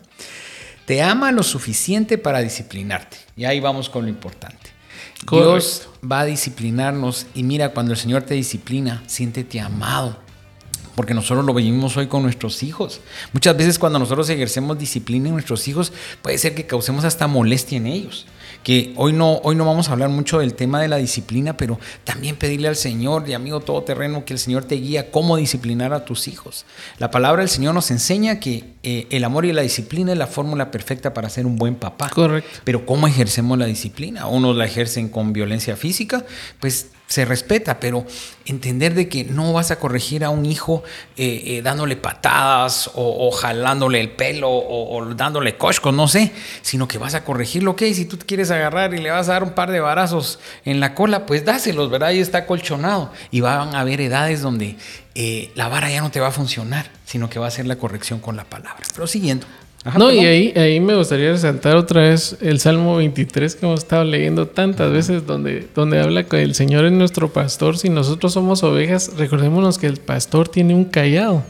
Te 0.87 1.02
ama 1.02 1.30
lo 1.30 1.44
suficiente 1.44 2.18
para 2.18 2.40
disciplinarte. 2.40 3.16
Y 3.37 3.44
ahí 3.44 3.61
vamos 3.61 3.88
con 3.88 4.04
lo 4.04 4.09
importante. 4.09 4.70
Dios 5.30 5.88
va 6.11 6.20
a 6.20 6.25
disciplinarnos 6.25 7.26
y 7.35 7.44
mira, 7.44 7.68
cuando 7.68 7.92
el 7.92 7.99
Señor 7.99 8.23
te 8.23 8.35
disciplina, 8.35 9.02
siéntete 9.06 9.61
amado 9.61 10.18
porque 10.97 11.14
nosotros 11.14 11.47
lo 11.47 11.54
vivimos 11.54 11.97
hoy 11.97 12.09
con 12.09 12.23
nuestros 12.23 12.62
hijos. 12.62 13.00
Muchas 13.32 13.56
veces 13.56 13.78
cuando 13.78 13.99
nosotros 13.99 14.28
ejercemos 14.28 14.78
disciplina 14.78 15.28
en 15.28 15.35
nuestros 15.35 15.66
hijos, 15.66 15.94
puede 16.20 16.37
ser 16.37 16.54
que 16.54 16.66
causemos 16.66 17.06
hasta 17.06 17.26
molestia 17.26 17.78
en 17.78 17.87
ellos 17.87 18.26
que 18.62 18.93
hoy 18.97 19.12
no, 19.12 19.37
hoy 19.43 19.57
no 19.57 19.64
vamos 19.64 19.88
a 19.88 19.93
hablar 19.93 20.11
mucho 20.11 20.38
del 20.38 20.55
tema 20.55 20.81
de 20.81 20.88
la 20.88 20.97
disciplina, 20.97 21.57
pero 21.57 21.79
también 22.05 22.37
pedirle 22.37 22.69
al 22.69 22.76
Señor 22.76 23.29
y 23.29 23.33
amigo 23.33 23.61
todoterreno 23.61 24.25
que 24.25 24.35
el 24.35 24.38
Señor 24.38 24.64
te 24.64 24.76
guía 24.76 25.11
cómo 25.11 25.37
disciplinar 25.37 25.93
a 25.93 26.05
tus 26.05 26.29
hijos. 26.29 26.67
La 26.99 27.11
palabra 27.11 27.40
del 27.40 27.49
Señor 27.49 27.75
nos 27.75 27.90
enseña 27.90 28.40
que 28.40 28.75
eh, 28.83 29.07
el 29.11 29.25
amor 29.25 29.47
y 29.47 29.52
la 29.52 29.62
disciplina 29.62 30.12
es 30.12 30.19
la 30.19 30.26
fórmula 30.26 30.71
perfecta 30.71 31.14
para 31.14 31.31
ser 31.31 31.47
un 31.47 31.57
buen 31.57 31.75
papá. 31.75 32.11
Correcto. 32.11 32.61
Pero 32.64 32.87
¿cómo 32.87 33.07
ejercemos 33.07 33.59
la 33.59 33.67
disciplina? 33.67 34.26
Unos 34.26 34.57
la 34.57 34.67
ejercen 34.67 35.09
con 35.09 35.33
violencia 35.33 35.76
física, 35.76 36.25
pues 36.61 36.90
se 37.11 37.25
respeta, 37.25 37.81
pero 37.81 38.07
entender 38.47 38.95
de 38.95 39.09
que 39.09 39.25
no 39.25 39.52
vas 39.52 39.73
a 39.73 39.81
corregir 39.81 40.25
a 40.25 40.31
un 40.31 40.47
hijo 40.47 40.85
eh, 41.17 41.43
eh, 41.45 41.61
dándole 41.61 41.97
patadas 41.97 42.88
o, 42.95 43.33
jalándole 43.33 44.00
el 44.00 44.12
pelo 44.12 44.49
o, 44.49 45.05
dándole 45.17 45.57
coscos, 45.57 45.93
no 45.93 46.07
sé, 46.07 46.31
sino 46.62 46.87
que 46.87 46.99
vas 46.99 47.14
a 47.14 47.25
corregirlo, 47.25 47.73
ok, 47.73 47.83
si 47.95 48.05
tú 48.05 48.17
te 48.17 48.26
quieres 48.26 48.52
agarrar 48.52 48.95
y 48.95 48.99
le 48.99 49.11
vas 49.11 49.29
a 49.29 49.33
dar 49.33 49.43
un 49.43 49.50
par 49.50 49.73
de 49.73 49.81
varazos 49.81 50.38
en 50.64 50.79
la 50.79 50.95
cola, 50.95 51.26
pues 51.26 51.45
dáselos, 51.45 51.90
¿verdad? 51.90 52.12
Y 52.12 52.21
está 52.21 52.47
colchonado. 52.47 53.11
Y 53.33 53.40
van 53.40 53.75
a 53.75 53.81
haber 53.81 54.00
edades 54.00 54.40
donde 54.40 54.76
eh, 55.17 55.50
la 55.57 55.67
vara 55.67 55.90
ya 55.90 56.02
no 56.02 56.12
te 56.12 56.21
va 56.21 56.29
a 56.29 56.33
funcionar, 56.33 56.93
sino 57.07 57.29
que 57.29 57.40
va 57.40 57.49
a 57.49 57.50
ser 57.50 57.67
la 57.67 57.75
corrección 57.75 58.21
con 58.21 58.37
la 58.37 58.45
palabra. 58.45 58.85
Pero 58.95 59.09
siguiendo. 59.09 59.49
Ajá, 59.82 59.99
no, 59.99 60.10
y 60.10 60.16
perdón. 60.16 60.30
ahí, 60.30 60.52
ahí 60.56 60.80
me 60.80 60.94
gustaría 60.94 61.32
resaltar 61.32 61.76
otra 61.76 62.02
vez 62.02 62.37
el 62.42 62.60
Salmo 62.60 62.96
23 62.96 63.54
que 63.54 63.64
hemos 63.64 63.80
estado 63.80 64.04
leyendo 64.04 64.46
tantas 64.46 64.92
veces, 64.92 65.26
donde, 65.26 65.68
donde 65.75 66.00
habla 66.00 66.25
que 66.25 66.42
el 66.42 66.54
Señor 66.54 66.84
es 66.84 66.92
nuestro 66.92 67.32
pastor. 67.32 67.78
Si 67.78 67.88
nosotros 67.88 68.34
somos 68.34 68.62
ovejas, 68.62 69.12
recordémonos 69.16 69.78
que 69.78 69.87
el 69.87 69.96
pastor 69.96 70.49
tiene 70.49 70.75
un 70.75 70.84
callado, 70.84 71.44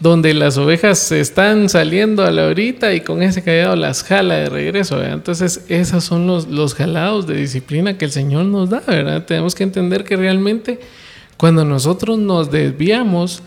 donde 0.00 0.32
las 0.32 0.56
ovejas 0.56 0.98
se 0.98 1.20
están 1.20 1.68
saliendo 1.68 2.24
a 2.24 2.30
la 2.30 2.46
horita 2.46 2.94
y 2.94 3.02
con 3.02 3.22
ese 3.22 3.42
callado 3.42 3.76
las 3.76 4.02
jala 4.02 4.36
de 4.36 4.48
regreso. 4.48 4.96
¿verdad? 4.96 5.14
Entonces, 5.14 5.66
esos 5.68 6.04
son 6.04 6.26
los, 6.26 6.48
los 6.48 6.74
jalados 6.74 7.26
de 7.26 7.36
disciplina 7.36 7.98
que 7.98 8.06
el 8.06 8.12
Señor 8.12 8.46
nos 8.46 8.70
da, 8.70 8.82
¿verdad? 8.86 9.26
Tenemos 9.26 9.54
que 9.54 9.64
entender 9.64 10.04
que 10.04 10.16
realmente 10.16 10.80
cuando 11.36 11.66
nosotros 11.66 12.18
nos 12.18 12.50
desviamos, 12.50 13.42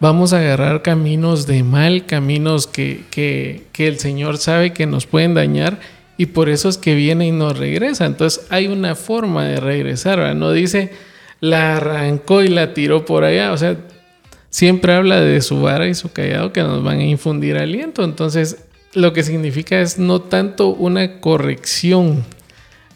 vamos 0.00 0.32
a 0.32 0.38
agarrar 0.38 0.82
caminos 0.82 1.46
de 1.46 1.62
mal, 1.62 2.06
caminos 2.06 2.66
que, 2.66 3.04
que, 3.10 3.64
que, 3.72 3.88
el 3.88 3.98
Señor 3.98 4.38
sabe 4.38 4.72
que 4.72 4.86
nos 4.86 5.06
pueden 5.06 5.34
dañar 5.34 5.80
y 6.18 6.26
por 6.26 6.48
eso 6.48 6.68
es 6.68 6.78
que 6.78 6.94
viene 6.94 7.26
y 7.26 7.32
nos 7.32 7.58
regresa. 7.58 8.06
Entonces 8.06 8.46
hay 8.50 8.66
una 8.66 8.94
forma 8.94 9.44
de 9.46 9.60
regresar, 9.60 10.18
¿verdad? 10.18 10.34
no 10.34 10.52
dice 10.52 10.92
la 11.40 11.76
arrancó 11.76 12.42
y 12.42 12.48
la 12.48 12.72
tiró 12.74 13.04
por 13.04 13.24
allá, 13.24 13.52
o 13.52 13.58
sea, 13.58 13.76
siempre 14.50 14.94
habla 14.94 15.20
de 15.20 15.40
su 15.42 15.60
vara 15.60 15.86
y 15.86 15.94
su 15.94 16.12
callado 16.12 16.52
que 16.52 16.62
nos 16.62 16.82
van 16.82 17.00
a 17.00 17.04
infundir 17.04 17.56
aliento. 17.58 18.04
Entonces 18.04 18.64
lo 18.94 19.12
que 19.12 19.22
significa 19.22 19.80
es 19.80 19.98
no 19.98 20.22
tanto 20.22 20.68
una 20.68 21.20
corrección 21.20 22.24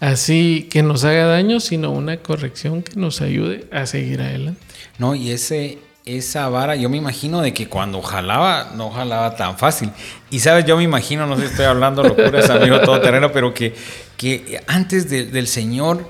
así 0.01 0.67
que 0.71 0.83
nos 0.83 1.05
haga 1.05 1.27
daño, 1.27 1.61
sino 1.61 1.93
una 1.93 2.17
corrección 2.17 2.83
que 2.83 2.99
nos 2.99 3.21
ayude 3.21 3.67
a 3.71 3.85
seguir 3.87 4.23
adelante. 4.23 4.61
No, 4.99 5.15
y 5.15 5.31
ese, 5.31 5.79
esa 6.17 6.49
vara, 6.49 6.77
yo 6.77 6.89
me 6.89 6.97
imagino 6.97 7.41
de 7.41 7.53
que 7.53 7.69
cuando 7.69 8.03
jalaba, 8.03 8.73
no 8.75 8.91
jalaba 8.91 9.37
tan 9.37 9.59
fácil. 9.59 9.91
Y 10.31 10.41
sabes, 10.41 10.65
yo 10.65 10.77
me 10.77 10.83
imagino, 10.83 11.27
no 11.27 11.37
sé 11.37 11.47
estoy 11.47 11.67
hablando 11.67 12.03
locuras, 12.03 12.49
amigo 12.51 12.81
todoterreno, 12.81 13.33
pero 13.33 13.53
que, 13.55 13.75
que 14.17 14.63
antes 14.67 15.09
de, 15.11 15.27
del 15.27 15.47
Señor 15.47 16.07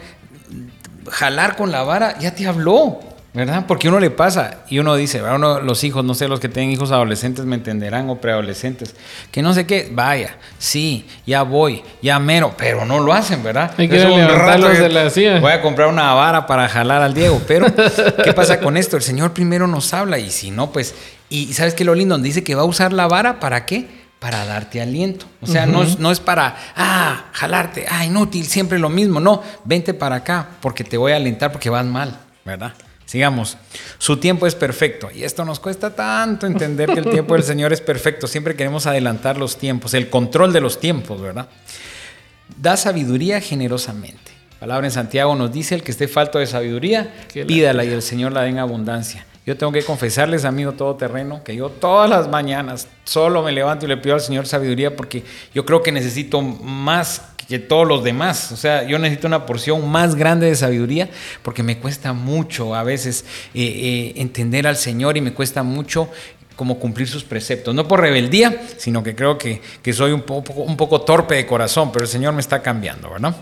jalar 1.10 1.56
con 1.56 1.70
la 1.70 1.82
vara, 1.82 2.18
ya 2.18 2.34
te 2.34 2.46
habló. 2.46 3.00
¿Verdad? 3.32 3.64
Porque 3.68 3.88
uno 3.88 4.00
le 4.00 4.10
pasa 4.10 4.64
y 4.68 4.80
uno 4.80 4.96
dice, 4.96 5.22
uno, 5.22 5.60
los 5.60 5.84
hijos, 5.84 6.04
no 6.04 6.14
sé, 6.14 6.26
los 6.26 6.40
que 6.40 6.48
tienen 6.48 6.72
hijos 6.72 6.90
adolescentes 6.90 7.44
me 7.44 7.54
entenderán 7.54 8.10
o 8.10 8.20
preadolescentes, 8.20 8.96
que 9.30 9.40
no 9.40 9.54
sé 9.54 9.66
qué, 9.66 9.88
vaya, 9.92 10.36
sí, 10.58 11.06
ya 11.26 11.42
voy, 11.42 11.84
ya 12.02 12.18
mero, 12.18 12.54
pero 12.58 12.84
no 12.84 12.98
lo 12.98 13.12
hacen, 13.12 13.44
¿verdad? 13.44 13.72
Hay 13.76 13.88
que 13.88 13.98
levantarlos 13.98 14.76
de 14.76 14.88
la 14.88 15.10
silla. 15.10 15.38
Voy 15.38 15.52
a 15.52 15.62
comprar 15.62 15.86
una 15.86 16.12
vara 16.12 16.44
para 16.48 16.68
jalar 16.68 17.02
al 17.02 17.14
Diego, 17.14 17.40
pero 17.46 17.66
¿qué 18.24 18.32
pasa 18.32 18.58
con 18.58 18.76
esto? 18.76 18.96
El 18.96 19.02
Señor 19.02 19.32
primero 19.32 19.68
nos 19.68 19.94
habla 19.94 20.18
y 20.18 20.30
si 20.30 20.50
no, 20.50 20.72
pues, 20.72 20.96
y 21.28 21.52
¿sabes 21.52 21.74
qué 21.74 21.84
lo 21.84 21.94
lindo? 21.94 22.18
Dice 22.18 22.42
que 22.42 22.56
va 22.56 22.62
a 22.62 22.66
usar 22.66 22.92
la 22.92 23.06
vara 23.06 23.38
para 23.38 23.64
qué? 23.64 23.86
Para 24.18 24.44
darte 24.44 24.82
aliento. 24.82 25.26
O 25.40 25.46
sea, 25.46 25.66
uh 25.66 25.68
-huh. 25.68 25.72
no, 25.72 25.82
es, 25.84 25.98
no 26.00 26.10
es 26.10 26.18
para, 26.18 26.56
ah, 26.74 27.26
jalarte, 27.32 27.86
ah, 27.88 28.04
inútil, 28.04 28.44
siempre 28.44 28.80
lo 28.80 28.88
mismo. 28.88 29.20
No, 29.20 29.40
vente 29.64 29.94
para 29.94 30.16
acá 30.16 30.48
porque 30.60 30.82
te 30.82 30.96
voy 30.96 31.12
a 31.12 31.16
alentar 31.16 31.52
porque 31.52 31.70
vas 31.70 31.86
mal, 31.86 32.18
¿verdad? 32.44 32.72
Sigamos. 33.10 33.56
Su 33.98 34.18
tiempo 34.18 34.46
es 34.46 34.54
perfecto. 34.54 35.10
Y 35.12 35.24
esto 35.24 35.44
nos 35.44 35.58
cuesta 35.58 35.96
tanto 35.96 36.46
entender 36.46 36.92
que 36.92 37.00
el 37.00 37.10
tiempo 37.10 37.34
del 37.34 37.42
Señor 37.42 37.72
es 37.72 37.80
perfecto. 37.80 38.28
Siempre 38.28 38.54
queremos 38.54 38.86
adelantar 38.86 39.36
los 39.36 39.58
tiempos, 39.58 39.94
el 39.94 40.08
control 40.08 40.52
de 40.52 40.60
los 40.60 40.78
tiempos, 40.78 41.20
¿verdad? 41.20 41.48
Da 42.56 42.76
sabiduría 42.76 43.40
generosamente. 43.40 44.30
Palabra 44.60 44.86
en 44.86 44.92
Santiago 44.92 45.34
nos 45.34 45.52
dice, 45.52 45.74
el 45.74 45.82
que 45.82 45.90
esté 45.90 46.06
falto 46.06 46.38
de 46.38 46.46
sabiduría, 46.46 47.12
pídala 47.48 47.84
y 47.84 47.88
el 47.88 48.02
Señor 48.02 48.30
la 48.32 48.42
dé 48.42 48.50
en 48.50 48.60
abundancia. 48.60 49.26
Yo 49.46 49.56
tengo 49.56 49.72
que 49.72 49.82
confesarles, 49.82 50.44
amigo 50.44 50.72
todoterreno, 50.72 51.42
que 51.42 51.56
yo 51.56 51.70
todas 51.70 52.10
las 52.10 52.28
mañanas 52.28 52.88
solo 53.04 53.42
me 53.42 53.52
levanto 53.52 53.86
y 53.86 53.88
le 53.88 53.96
pido 53.96 54.14
al 54.14 54.20
Señor 54.20 54.46
sabiduría 54.46 54.94
porque 54.94 55.24
yo 55.54 55.64
creo 55.64 55.82
que 55.82 55.92
necesito 55.92 56.42
más 56.42 57.22
que 57.48 57.58
todos 57.58 57.88
los 57.88 58.04
demás. 58.04 58.52
O 58.52 58.56
sea, 58.56 58.84
yo 58.84 58.98
necesito 58.98 59.26
una 59.26 59.46
porción 59.46 59.88
más 59.88 60.14
grande 60.14 60.46
de 60.46 60.54
sabiduría 60.54 61.08
porque 61.42 61.62
me 61.62 61.78
cuesta 61.78 62.12
mucho 62.12 62.74
a 62.74 62.84
veces 62.84 63.24
eh, 63.54 63.62
eh, 63.64 64.12
entender 64.16 64.66
al 64.66 64.76
Señor 64.76 65.16
y 65.16 65.20
me 65.20 65.32
cuesta 65.32 65.62
mucho 65.62 66.10
como 66.54 66.78
cumplir 66.78 67.08
sus 67.08 67.24
preceptos. 67.24 67.74
No 67.74 67.88
por 67.88 68.02
rebeldía, 68.02 68.62
sino 68.76 69.02
que 69.02 69.16
creo 69.16 69.38
que, 69.38 69.62
que 69.82 69.92
soy 69.94 70.12
un 70.12 70.22
poco, 70.22 70.52
un 70.52 70.76
poco 70.76 71.00
torpe 71.00 71.34
de 71.34 71.46
corazón, 71.46 71.90
pero 71.90 72.04
el 72.04 72.10
Señor 72.10 72.34
me 72.34 72.40
está 72.40 72.60
cambiando, 72.60 73.10
¿verdad? 73.10 73.34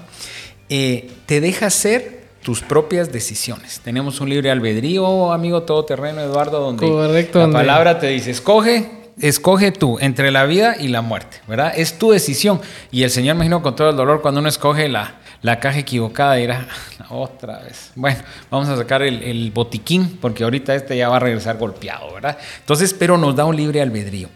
Eh, 0.69 1.11
te 1.27 1.41
deja 1.41 1.69
ser 1.69 2.18
tus 2.43 2.63
propias 2.63 3.13
decisiones. 3.13 3.81
Tenemos 3.81 4.21
un 4.21 4.29
libre 4.29 4.51
albedrío, 4.51 5.33
amigo 5.33 5.63
todoterreno, 5.63 6.21
Eduardo, 6.21 6.61
donde 6.61 6.87
Correcto, 6.87 7.47
la 7.47 7.53
palabra 7.53 7.99
te 7.99 8.09
dice, 8.09 8.31
escoge, 8.31 8.91
escoge 9.21 9.73
tú 9.73 9.99
entre 10.01 10.31
la 10.31 10.45
vida 10.45 10.77
y 10.79 10.89
la 10.89 11.03
muerte, 11.03 11.39
¿verdad? 11.47 11.73
Es 11.77 11.99
tu 11.99 12.11
decisión. 12.11 12.61
Y 12.91 13.03
el 13.03 13.11
Señor, 13.11 13.37
me 13.37 13.45
imagino, 13.45 13.63
con 13.63 13.77
todo 13.77 13.91
el 13.91 13.97
dolor, 13.97 14.23
cuando 14.23 14.41
uno 14.41 14.49
escoge 14.49 14.89
la, 14.89 15.17
la 15.43 15.61
caja 15.61 15.79
equivocada, 15.79 16.35
dirá, 16.35 16.67
otra 17.11 17.61
vez. 17.61 17.93
Bueno, 17.95 18.19
vamos 18.51 18.69
a 18.69 18.77
sacar 18.77 19.03
el, 19.03 19.23
el, 19.23 19.51
botiquín, 19.51 20.19
porque 20.21 20.45
ahorita 20.45 20.75
este 20.75 20.97
ya 20.97 21.09
va 21.09 21.17
a 21.17 21.21
regresar 21.21 21.59
golpeado, 21.59 22.15
¿verdad? 22.15 22.39
Entonces, 22.61 22.95
pero 22.95 23.19
nos 23.19 23.37
da 23.37 23.45
un 23.45 23.57
libre 23.57 23.81
albedrío. 23.81 24.29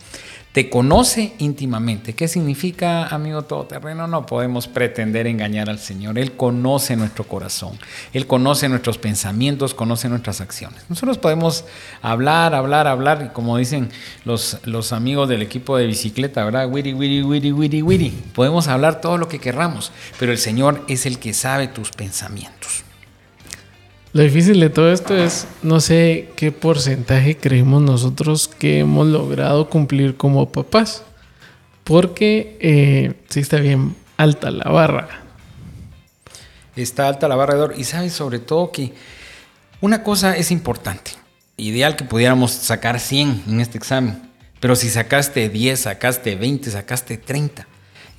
Te 0.52 0.68
conoce 0.68 1.32
íntimamente. 1.38 2.14
¿Qué 2.14 2.28
significa, 2.28 3.06
amigo 3.06 3.40
todoterreno? 3.40 4.06
No 4.06 4.26
podemos 4.26 4.68
pretender 4.68 5.26
engañar 5.26 5.70
al 5.70 5.78
Señor. 5.78 6.18
Él 6.18 6.32
conoce 6.32 6.94
nuestro 6.94 7.24
corazón. 7.24 7.78
Él 8.12 8.26
conoce 8.26 8.68
nuestros 8.68 8.98
pensamientos, 8.98 9.72
conoce 9.72 10.10
nuestras 10.10 10.42
acciones. 10.42 10.84
Nosotros 10.90 11.16
podemos 11.16 11.64
hablar, 12.02 12.54
hablar, 12.54 12.86
hablar, 12.86 13.28
y 13.30 13.32
como 13.32 13.56
dicen 13.56 13.88
los, 14.26 14.58
los 14.64 14.92
amigos 14.92 15.26
del 15.30 15.40
equipo 15.40 15.78
de 15.78 15.86
bicicleta, 15.86 16.44
¿verdad? 16.44 16.68
Wiri, 16.68 16.92
wiri, 16.92 17.22
wiri, 17.22 17.50
wiri, 17.50 17.82
wiri. 17.82 18.10
Podemos 18.34 18.68
hablar 18.68 19.00
todo 19.00 19.16
lo 19.16 19.28
que 19.28 19.38
querramos, 19.38 19.90
pero 20.18 20.32
el 20.32 20.38
Señor 20.38 20.84
es 20.86 21.06
el 21.06 21.18
que 21.18 21.32
sabe 21.32 21.68
tus 21.68 21.92
pensamientos. 21.92 22.84
Lo 24.12 24.22
difícil 24.22 24.60
de 24.60 24.68
todo 24.68 24.92
esto 24.92 25.16
es, 25.16 25.46
no 25.62 25.80
sé 25.80 26.28
qué 26.36 26.52
porcentaje 26.52 27.38
creemos 27.38 27.80
nosotros 27.80 28.46
que 28.46 28.80
hemos 28.80 29.06
logrado 29.06 29.70
cumplir 29.70 30.18
como 30.18 30.52
papás. 30.52 31.02
Porque 31.82 32.58
eh, 32.60 33.14
sí 33.30 33.40
está 33.40 33.56
bien 33.56 33.96
alta 34.18 34.50
la 34.50 34.70
barra. 34.70 35.08
Está 36.76 37.08
alta 37.08 37.26
la 37.26 37.36
barra 37.36 37.68
de. 37.68 37.80
Y 37.80 37.84
sabes 37.84 38.12
sobre 38.12 38.38
todo 38.38 38.70
que 38.70 38.92
una 39.80 40.02
cosa 40.02 40.36
es 40.36 40.50
importante. 40.50 41.12
Ideal 41.56 41.96
que 41.96 42.04
pudiéramos 42.04 42.52
sacar 42.52 43.00
100 43.00 43.44
en 43.48 43.60
este 43.60 43.78
examen. 43.78 44.30
Pero 44.60 44.76
si 44.76 44.90
sacaste 44.90 45.48
10, 45.48 45.80
sacaste 45.80 46.36
20, 46.36 46.70
sacaste 46.70 47.16
30 47.16 47.66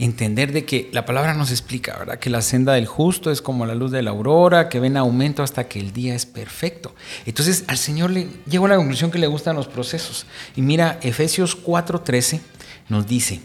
entender 0.04 0.52
de 0.52 0.66
que 0.66 0.90
la 0.92 1.06
palabra 1.06 1.34
nos 1.34 1.50
explica, 1.50 1.98
¿verdad? 1.98 2.20
Que 2.20 2.30
la 2.30 2.42
senda 2.42 2.74
del 2.74 2.86
justo 2.86 3.32
es 3.32 3.42
como 3.42 3.66
la 3.66 3.76
luz 3.76 3.92
de 3.92 4.02
la 4.02 4.12
aurora, 4.12 4.68
que 4.68 4.80
ven 4.80 4.98
aumento 4.98 5.44
hasta 5.44 5.68
que 5.68 5.80
el 5.80 5.94
día 5.94 6.14
es 6.14 6.26
perfecto. 6.26 6.94
Entonces 7.26 7.64
al 7.68 7.78
Señor 7.78 8.12
le 8.12 8.28
llegó 8.46 8.66
a 8.66 8.70
la 8.70 8.76
conclusión 8.76 9.12
que 9.12 9.20
le 9.20 9.28
gustan 9.28 9.56
los 9.56 9.68
procesos. 9.68 10.26
Y 10.56 10.62
mira, 10.62 11.00
Efesios 11.02 11.58
4:13 11.64 12.42
nos 12.90 13.08
dice, 13.08 13.42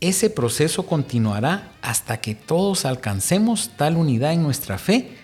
ese 0.00 0.30
proceso 0.30 0.84
continuará 0.84 1.72
hasta 1.82 2.20
que 2.20 2.34
todos 2.34 2.84
alcancemos 2.84 3.70
tal 3.76 3.96
unidad 3.96 4.32
en 4.32 4.42
nuestra 4.42 4.78
fe 4.78 5.16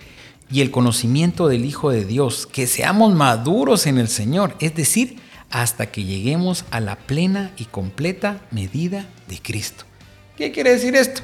y 0.50 0.60
el 0.60 0.70
conocimiento 0.70 1.48
del 1.48 1.64
Hijo 1.64 1.90
de 1.90 2.04
Dios, 2.04 2.46
que 2.46 2.66
seamos 2.66 3.14
maduros 3.14 3.86
en 3.86 3.98
el 3.98 4.08
Señor, 4.08 4.54
es 4.60 4.74
decir, 4.74 5.18
hasta 5.50 5.86
que 5.86 6.04
lleguemos 6.04 6.64
a 6.70 6.80
la 6.80 6.96
plena 6.96 7.52
y 7.56 7.66
completa 7.66 8.40
medida 8.50 9.06
de 9.28 9.40
Cristo. 9.40 9.84
¿Qué 10.36 10.52
quiere 10.52 10.72
decir 10.72 10.94
esto? 10.94 11.22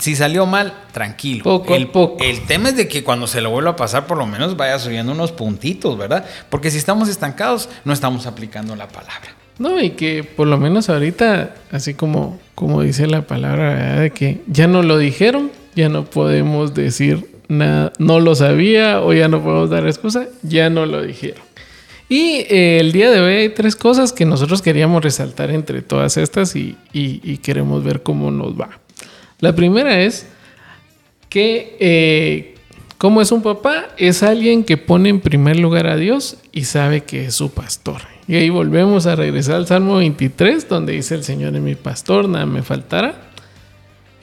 Si 0.00 0.16
salió 0.16 0.44
mal, 0.44 0.74
tranquilo. 0.92 1.44
Poco 1.44 1.76
el, 1.76 1.84
a 1.84 1.92
poco. 1.92 2.24
el 2.24 2.46
tema 2.46 2.70
es 2.70 2.76
de 2.76 2.88
que 2.88 3.04
cuando 3.04 3.28
se 3.28 3.40
lo 3.40 3.50
vuelva 3.50 3.70
a 3.70 3.76
pasar, 3.76 4.06
por 4.06 4.18
lo 4.18 4.26
menos 4.26 4.56
vaya 4.56 4.78
subiendo 4.78 5.12
unos 5.12 5.30
puntitos, 5.30 5.96
¿verdad? 5.96 6.24
Porque 6.50 6.70
si 6.70 6.78
estamos 6.78 7.08
estancados, 7.08 7.68
no 7.84 7.92
estamos 7.92 8.26
aplicando 8.26 8.74
la 8.74 8.88
palabra. 8.88 9.36
No, 9.58 9.80
y 9.80 9.90
que 9.90 10.24
por 10.24 10.48
lo 10.48 10.58
menos 10.58 10.88
ahorita, 10.88 11.54
así 11.70 11.94
como, 11.94 12.38
como 12.54 12.82
dice 12.82 13.06
la 13.06 13.22
palabra, 13.22 13.74
¿verdad? 13.74 14.00
de 14.00 14.10
que 14.10 14.42
ya 14.46 14.66
no 14.66 14.82
lo 14.82 14.98
dijeron, 14.98 15.50
ya 15.74 15.88
no 15.88 16.04
podemos 16.04 16.74
decir 16.74 17.40
nada, 17.48 17.92
no 17.98 18.20
lo 18.20 18.34
sabía 18.34 19.00
o 19.00 19.12
ya 19.12 19.28
no 19.28 19.42
podemos 19.42 19.70
dar 19.70 19.86
excusa, 19.86 20.26
ya 20.42 20.70
no 20.70 20.86
lo 20.86 21.02
dijeron. 21.02 21.42
Y 22.08 22.46
eh, 22.48 22.78
el 22.80 22.92
día 22.92 23.10
de 23.10 23.20
hoy 23.20 23.34
hay 23.34 23.48
tres 23.50 23.76
cosas 23.76 24.12
que 24.12 24.24
nosotros 24.24 24.62
queríamos 24.62 25.02
resaltar 25.02 25.50
entre 25.50 25.82
todas 25.82 26.16
estas 26.16 26.56
y, 26.56 26.76
y, 26.92 27.36
queremos 27.38 27.84
ver 27.84 28.02
cómo 28.02 28.30
nos 28.30 28.58
va. 28.58 28.78
La 29.40 29.54
primera 29.54 30.00
es 30.00 30.26
que, 31.28 31.76
eh, 31.78 32.54
como 32.96 33.20
es 33.20 33.30
un 33.30 33.42
papá, 33.42 33.88
es 33.98 34.22
alguien 34.22 34.64
que 34.64 34.78
pone 34.78 35.10
en 35.10 35.20
primer 35.20 35.58
lugar 35.58 35.86
a 35.86 35.96
Dios 35.96 36.38
y 36.50 36.64
sabe 36.64 37.02
que 37.02 37.26
es 37.26 37.34
su 37.34 37.50
pastor. 37.50 38.00
Y 38.26 38.36
ahí 38.36 38.48
volvemos 38.48 39.06
a 39.06 39.14
regresar 39.14 39.56
al 39.56 39.66
Salmo 39.66 39.96
23, 39.96 40.66
donde 40.68 40.94
dice 40.94 41.14
el 41.14 41.24
Señor 41.24 41.54
es 41.54 41.62
mi 41.62 41.74
pastor, 41.74 42.28
nada 42.28 42.46
me 42.46 42.62
faltará. 42.62 43.30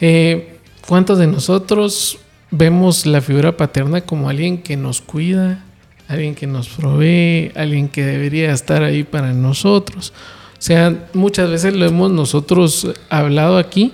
Eh, 0.01 0.58
¿Cuántos 0.88 1.20
de 1.20 1.27
nosotros 1.27 2.18
vemos 2.51 3.06
la 3.06 3.22
figura 3.22 3.58
paterna 3.58 4.01
como 4.01 4.30
alguien 4.30 4.62
que 4.62 4.77
nos 4.77 5.01
cuida, 5.01 5.63
alguien 6.08 6.36
que 6.36 6.48
nos 6.48 6.70
provee, 6.70 7.52
alguien 7.56 7.90
que 7.90 8.04
debería 8.04 8.52
estar 8.52 8.84
ahí 8.84 9.04
para 9.04 9.34
nosotros. 9.34 10.14
sea, 10.60 11.08
muchas 11.14 11.50
veces 11.50 11.74
lo 11.74 11.86
hemos 11.86 12.12
nosotros 12.12 12.88
hablado 13.10 13.58
aquí, 13.58 13.94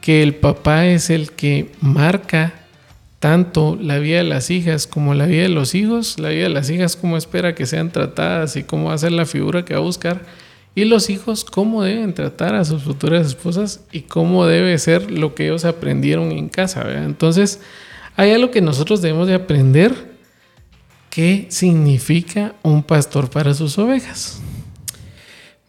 que 0.00 0.22
el 0.22 0.34
papá 0.34 0.86
es 0.86 1.10
el 1.10 1.30
que 1.30 1.70
marca 1.80 2.54
tanto 3.22 3.78
la 3.80 3.98
vida 3.98 4.18
de 4.18 4.24
las 4.24 4.50
hijas 4.50 4.88
como 4.88 5.14
la 5.14 5.26
vida 5.26 5.42
de 5.42 5.48
los 5.48 5.76
hijos, 5.76 6.18
la 6.18 6.30
vida 6.30 6.42
de 6.42 6.48
las 6.48 6.68
hijas 6.70 6.96
cómo 6.96 7.16
espera 7.16 7.54
que 7.54 7.66
sean 7.66 7.92
tratadas 7.92 8.56
y 8.56 8.64
cómo 8.64 8.88
va 8.88 8.94
a 8.94 8.98
ser 8.98 9.12
la 9.12 9.26
figura 9.26 9.64
que 9.64 9.74
va 9.74 9.80
a 9.80 9.84
buscar, 9.84 10.22
y 10.74 10.86
los 10.86 11.08
hijos 11.08 11.44
cómo 11.44 11.84
deben 11.84 12.14
tratar 12.14 12.54
a 12.56 12.64
sus 12.64 12.82
futuras 12.82 13.26
esposas 13.26 13.84
y 13.92 14.02
cómo 14.02 14.46
debe 14.46 14.76
ser 14.78 15.10
lo 15.10 15.34
que 15.34 15.46
ellos 15.46 15.64
aprendieron 15.64 16.32
en 16.32 16.48
casa. 16.48 16.84
Entonces, 17.04 17.60
hay 18.16 18.32
algo 18.32 18.50
que 18.50 18.60
nosotros 18.60 19.02
debemos 19.02 19.28
de 19.28 19.34
aprender, 19.34 20.11
qué 21.12 21.46
significa 21.50 22.56
un 22.64 22.82
pastor 22.82 23.30
para 23.30 23.52
sus 23.52 23.78
ovejas. 23.78 24.40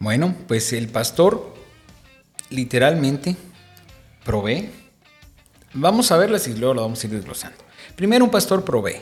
Bueno, 0.00 0.34
pues 0.48 0.72
el 0.72 0.88
pastor 0.88 1.54
literalmente 2.50 3.36
provee 4.24 4.70
Vamos 5.76 6.12
a 6.12 6.16
verlas 6.16 6.46
y 6.46 6.54
luego 6.54 6.72
lo 6.74 6.82
vamos 6.82 7.02
a 7.02 7.06
ir 7.08 7.12
desglosando. 7.14 7.58
Primero, 7.96 8.24
un 8.24 8.30
pastor 8.30 8.64
provee, 8.64 9.00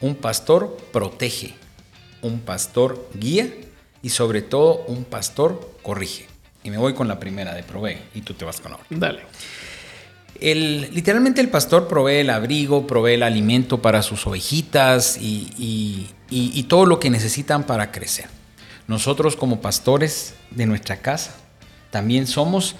un 0.00 0.14
pastor 0.14 0.76
protege, 0.92 1.54
un 2.22 2.38
pastor 2.38 3.10
guía 3.14 3.52
y 4.00 4.10
sobre 4.10 4.40
todo 4.40 4.84
un 4.86 5.02
pastor 5.02 5.76
corrige. 5.82 6.28
Y 6.62 6.70
me 6.70 6.78
voy 6.78 6.94
con 6.94 7.08
la 7.08 7.18
primera 7.18 7.52
de 7.52 7.64
provee 7.64 7.98
y 8.14 8.20
tú 8.20 8.34
te 8.34 8.44
vas 8.44 8.60
con 8.60 8.74
otra. 8.74 8.86
Dale. 8.90 9.22
El, 10.40 10.94
literalmente 10.94 11.40
el 11.40 11.48
pastor 11.48 11.88
provee 11.88 12.16
el 12.16 12.30
abrigo, 12.30 12.86
provee 12.86 13.14
el 13.14 13.22
alimento 13.22 13.80
para 13.80 14.02
sus 14.02 14.26
ovejitas 14.26 15.18
y, 15.20 16.08
y 16.28 16.62
todo 16.64 16.86
lo 16.86 17.00
que 17.00 17.10
necesitan 17.10 17.64
para 17.64 17.92
crecer. 17.92 18.26
Nosotros 18.86 19.36
como 19.36 19.60
pastores 19.60 20.34
de 20.50 20.66
nuestra 20.66 20.96
casa 20.96 21.36
también 21.90 22.26
somos 22.26 22.76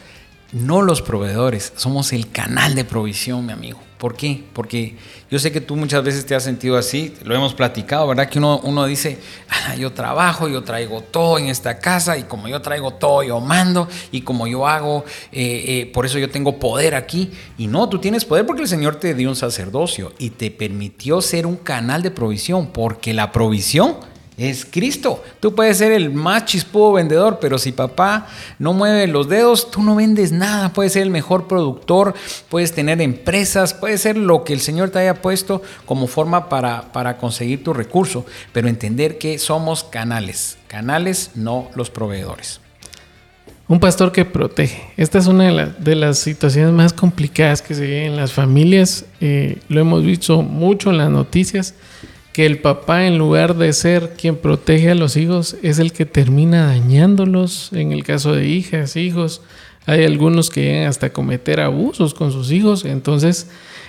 no 0.54 0.82
los 0.82 1.02
proveedores, 1.02 1.72
somos 1.76 2.12
el 2.12 2.30
canal 2.30 2.74
de 2.74 2.84
provisión, 2.84 3.44
mi 3.44 3.52
amigo. 3.52 3.80
¿Por 3.98 4.16
qué? 4.16 4.44
Porque 4.52 4.96
yo 5.30 5.38
sé 5.38 5.50
que 5.50 5.60
tú 5.60 5.76
muchas 5.76 6.04
veces 6.04 6.26
te 6.26 6.34
has 6.34 6.44
sentido 6.44 6.76
así, 6.76 7.14
lo 7.24 7.34
hemos 7.34 7.54
platicado, 7.54 8.06
¿verdad? 8.06 8.28
Que 8.28 8.38
uno, 8.38 8.60
uno 8.62 8.86
dice, 8.86 9.18
ah, 9.48 9.74
yo 9.74 9.92
trabajo, 9.92 10.48
yo 10.48 10.62
traigo 10.62 11.00
todo 11.00 11.38
en 11.38 11.46
esta 11.46 11.78
casa 11.78 12.16
y 12.16 12.24
como 12.24 12.46
yo 12.46 12.60
traigo 12.62 12.92
todo, 12.92 13.22
yo 13.22 13.40
mando 13.40 13.88
y 14.12 14.20
como 14.20 14.46
yo 14.46 14.68
hago, 14.68 15.04
eh, 15.32 15.64
eh, 15.66 15.90
por 15.92 16.06
eso 16.06 16.18
yo 16.18 16.30
tengo 16.30 16.58
poder 16.58 16.94
aquí. 16.94 17.32
Y 17.58 17.66
no, 17.66 17.88
tú 17.88 17.98
tienes 17.98 18.24
poder 18.24 18.46
porque 18.46 18.62
el 18.62 18.68
Señor 18.68 18.96
te 18.96 19.14
dio 19.14 19.28
un 19.28 19.36
sacerdocio 19.36 20.12
y 20.18 20.30
te 20.30 20.50
permitió 20.50 21.20
ser 21.20 21.46
un 21.46 21.56
canal 21.56 22.02
de 22.02 22.10
provisión, 22.10 22.68
porque 22.68 23.12
la 23.12 23.32
provisión 23.32 23.96
es 24.36 24.66
Cristo. 24.68 25.22
Tú 25.40 25.54
puedes 25.54 25.78
ser 25.78 25.92
el 25.92 26.10
más 26.10 26.46
chispudo 26.46 26.92
vendedor, 26.92 27.38
pero 27.40 27.58
si 27.58 27.72
papá 27.72 28.26
no 28.58 28.72
mueve 28.72 29.06
los 29.06 29.28
dedos, 29.28 29.70
tú 29.70 29.82
no 29.82 29.94
vendes 29.94 30.32
nada. 30.32 30.72
Puedes 30.72 30.92
ser 30.92 31.02
el 31.02 31.10
mejor 31.10 31.46
productor, 31.46 32.14
puedes 32.48 32.72
tener 32.72 33.00
empresas, 33.00 33.74
puedes 33.74 34.00
ser 34.00 34.16
lo 34.16 34.44
que 34.44 34.52
el 34.52 34.60
Señor 34.60 34.90
te 34.90 34.98
haya 34.98 35.22
puesto 35.22 35.62
como 35.86 36.06
forma 36.06 36.48
para, 36.48 36.92
para 36.92 37.16
conseguir 37.16 37.62
tu 37.62 37.72
recurso, 37.72 38.26
pero 38.52 38.68
entender 38.68 39.18
que 39.18 39.38
somos 39.38 39.84
canales, 39.84 40.58
canales, 40.66 41.30
no 41.34 41.70
los 41.76 41.90
proveedores. 41.90 42.60
Un 43.66 43.80
pastor 43.80 44.12
que 44.12 44.26
protege. 44.26 44.82
Esta 44.98 45.18
es 45.18 45.26
una 45.26 45.68
de, 45.78 45.94
las 45.94 46.18
situaciones 46.18 46.72
más 46.74 46.92
complicadas 46.92 47.62
que 47.62 47.74
se 47.74 47.86
viven 47.86 48.12
en 48.12 48.16
las 48.16 48.32
familias. 48.32 49.06
Eh, 49.22 49.58
lo 49.68 49.80
hemos 49.80 50.04
visto 50.04 50.42
mucho 50.42 50.90
en 50.90 50.98
las 50.98 51.08
noticias 51.08 51.74
que 52.34 52.46
el 52.46 52.58
papá 52.58 53.06
en 53.06 53.16
lugar 53.16 53.54
de 53.54 53.72
ser 53.72 54.14
quien 54.18 54.34
protege 54.34 54.90
a 54.90 54.96
los 54.96 55.16
hijos 55.16 55.56
es 55.62 55.78
el 55.78 55.92
que 55.92 56.04
termina 56.04 56.66
dañándolos 56.66 57.72
en 57.72 57.92
el 57.92 58.02
caso 58.02 58.34
de 58.34 58.48
hijas, 58.48 58.96
hijos. 58.96 59.40
Hay 59.86 60.04
algunos 60.04 60.50
que 60.50 60.62
llegan 60.62 60.88
hasta 60.88 61.12
cometer 61.12 61.60
abusos 61.60 62.12
con 62.12 62.32
sus 62.32 62.50
hijos. 62.50 62.84
Entonces, 62.84 63.48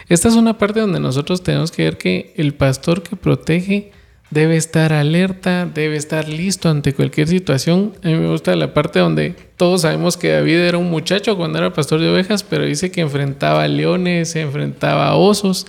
esta 0.10 0.28
es 0.28 0.36
una 0.36 0.60
parte 0.60 0.80
donde 0.80 1.00
nosotros 1.00 1.42
tenemos 1.42 1.72
que 1.72 1.86
ver 1.86 1.98
que 1.98 2.36
el 2.38 2.54
pastor 2.54 3.02
que 3.02 3.16
protege 3.16 3.92
debe 4.30 4.58
estar 4.58 4.94
alerta, 4.94 5.66
debe 5.66 5.96
estar 5.96 6.30
listo 6.30 6.70
ante 6.70 6.94
cualquier 6.94 7.28
situación. 7.28 7.94
A 8.04 8.10
mí 8.10 8.14
me 8.14 8.30
gusta 8.30 8.56
la 8.56 8.76
parte 8.76 9.00
donde 9.00 9.34
todos 9.58 9.82
sabemos 9.82 10.18
que 10.18 10.30
David 10.30 10.58
era 10.58 10.78
un 10.78 10.92
muchacho 10.92 11.36
cuando 11.36 11.58
era 11.58 11.74
pastor 11.74 12.00
de 12.00 12.10
ovejas, 12.10 12.44
pero 12.44 12.64
dice 12.64 12.92
que 12.92 13.02
enfrentaba 13.02 13.68
leones, 13.68 14.30
se 14.30 14.42
enfrentaba 14.42 15.08
a 15.08 15.16
osos. 15.16 15.66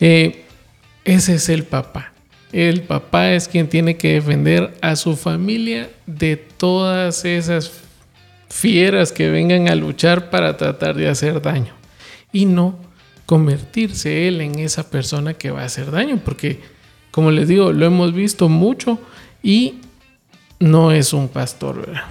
Eh, 0.00 0.41
ese 1.04 1.34
es 1.34 1.48
el 1.48 1.64
papá. 1.64 2.12
El 2.52 2.82
papá 2.82 3.32
es 3.32 3.48
quien 3.48 3.68
tiene 3.68 3.96
que 3.96 4.14
defender 4.14 4.74
a 4.82 4.94
su 4.96 5.16
familia 5.16 5.90
de 6.06 6.36
todas 6.36 7.24
esas 7.24 7.72
fieras 8.48 9.10
que 9.10 9.30
vengan 9.30 9.68
a 9.68 9.74
luchar 9.74 10.28
para 10.28 10.56
tratar 10.56 10.94
de 10.94 11.08
hacer 11.08 11.40
daño. 11.40 11.72
Y 12.30 12.44
no 12.44 12.78
convertirse 13.24 14.28
él 14.28 14.42
en 14.42 14.58
esa 14.58 14.90
persona 14.90 15.34
que 15.34 15.50
va 15.50 15.62
a 15.62 15.66
hacer 15.66 15.90
daño. 15.90 16.20
Porque, 16.22 16.60
como 17.10 17.30
les 17.30 17.48
digo, 17.48 17.72
lo 17.72 17.86
hemos 17.86 18.12
visto 18.12 18.50
mucho 18.50 18.98
y 19.42 19.76
no 20.60 20.92
es 20.92 21.14
un 21.14 21.28
pastor, 21.28 21.86
¿verdad? 21.86 22.02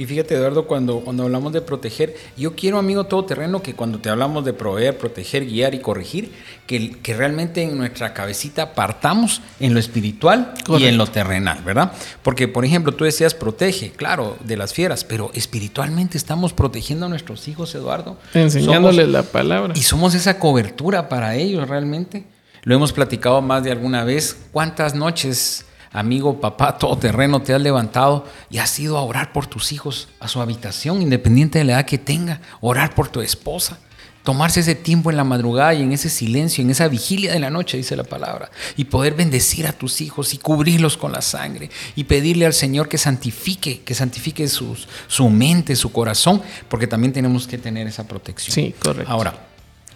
Y 0.00 0.06
fíjate, 0.06 0.34
Eduardo, 0.34 0.66
cuando, 0.66 1.00
cuando 1.00 1.24
hablamos 1.24 1.52
de 1.52 1.60
proteger, 1.60 2.16
yo 2.34 2.56
quiero, 2.56 2.78
amigo 2.78 3.04
todoterreno, 3.04 3.60
que 3.60 3.74
cuando 3.74 3.98
te 3.98 4.08
hablamos 4.08 4.46
de 4.46 4.54
proveer, 4.54 4.96
proteger, 4.96 5.44
guiar 5.44 5.74
y 5.74 5.80
corregir, 5.80 6.32
que, 6.66 6.92
que 7.02 7.12
realmente 7.12 7.62
en 7.62 7.76
nuestra 7.76 8.14
cabecita 8.14 8.72
partamos 8.72 9.42
en 9.60 9.74
lo 9.74 9.78
espiritual 9.78 10.54
y 10.78 10.84
en 10.84 10.96
lo 10.96 11.06
terrenal, 11.06 11.62
¿verdad? 11.66 11.92
Porque, 12.22 12.48
por 12.48 12.64
ejemplo, 12.64 12.92
tú 12.92 13.04
decías 13.04 13.34
protege, 13.34 13.90
claro, 13.90 14.38
de 14.42 14.56
las 14.56 14.72
fieras, 14.72 15.04
pero 15.04 15.30
espiritualmente 15.34 16.16
estamos 16.16 16.54
protegiendo 16.54 17.04
a 17.04 17.10
nuestros 17.10 17.46
hijos, 17.46 17.74
Eduardo. 17.74 18.16
Enseñándoles 18.32 19.06
la 19.06 19.22
palabra. 19.22 19.74
Y 19.76 19.82
somos 19.82 20.14
esa 20.14 20.38
cobertura 20.38 21.10
para 21.10 21.36
ellos 21.36 21.68
realmente. 21.68 22.24
Lo 22.62 22.74
hemos 22.74 22.94
platicado 22.94 23.42
más 23.42 23.64
de 23.64 23.70
alguna 23.70 24.04
vez. 24.04 24.34
¿Cuántas 24.50 24.94
noches 24.94 25.66
amigo, 25.92 26.40
papá, 26.40 26.78
todoterreno, 26.78 27.42
te 27.42 27.54
has 27.54 27.60
levantado 27.60 28.26
y 28.50 28.58
has 28.58 28.78
ido 28.78 28.96
a 28.96 29.02
orar 29.02 29.32
por 29.32 29.46
tus 29.46 29.72
hijos 29.72 30.08
a 30.20 30.28
su 30.28 30.40
habitación, 30.40 31.02
independiente 31.02 31.58
de 31.58 31.64
la 31.64 31.72
edad 31.72 31.86
que 31.86 31.98
tenga, 31.98 32.40
orar 32.60 32.94
por 32.94 33.08
tu 33.08 33.20
esposa. 33.20 33.78
Tomarse 34.22 34.60
ese 34.60 34.74
tiempo 34.74 35.10
en 35.10 35.16
la 35.16 35.24
madrugada 35.24 35.72
y 35.72 35.82
en 35.82 35.92
ese 35.92 36.10
silencio, 36.10 36.62
en 36.62 36.68
esa 36.68 36.88
vigilia 36.88 37.32
de 37.32 37.40
la 37.40 37.48
noche, 37.48 37.78
dice 37.78 37.96
la 37.96 38.04
palabra, 38.04 38.50
y 38.76 38.84
poder 38.84 39.14
bendecir 39.14 39.66
a 39.66 39.72
tus 39.72 40.02
hijos 40.02 40.34
y 40.34 40.38
cubrirlos 40.38 40.98
con 40.98 41.10
la 41.10 41.22
sangre 41.22 41.70
y 41.96 42.04
pedirle 42.04 42.44
al 42.44 42.52
Señor 42.52 42.86
que 42.88 42.98
santifique, 42.98 43.80
que 43.80 43.94
santifique 43.94 44.46
sus, 44.48 44.88
su 45.08 45.30
mente, 45.30 45.74
su 45.74 45.90
corazón, 45.90 46.42
porque 46.68 46.86
también 46.86 47.14
tenemos 47.14 47.46
que 47.46 47.56
tener 47.56 47.86
esa 47.86 48.06
protección. 48.06 48.54
Sí, 48.54 48.74
correcto. 48.78 49.10
Ahora, 49.10 49.34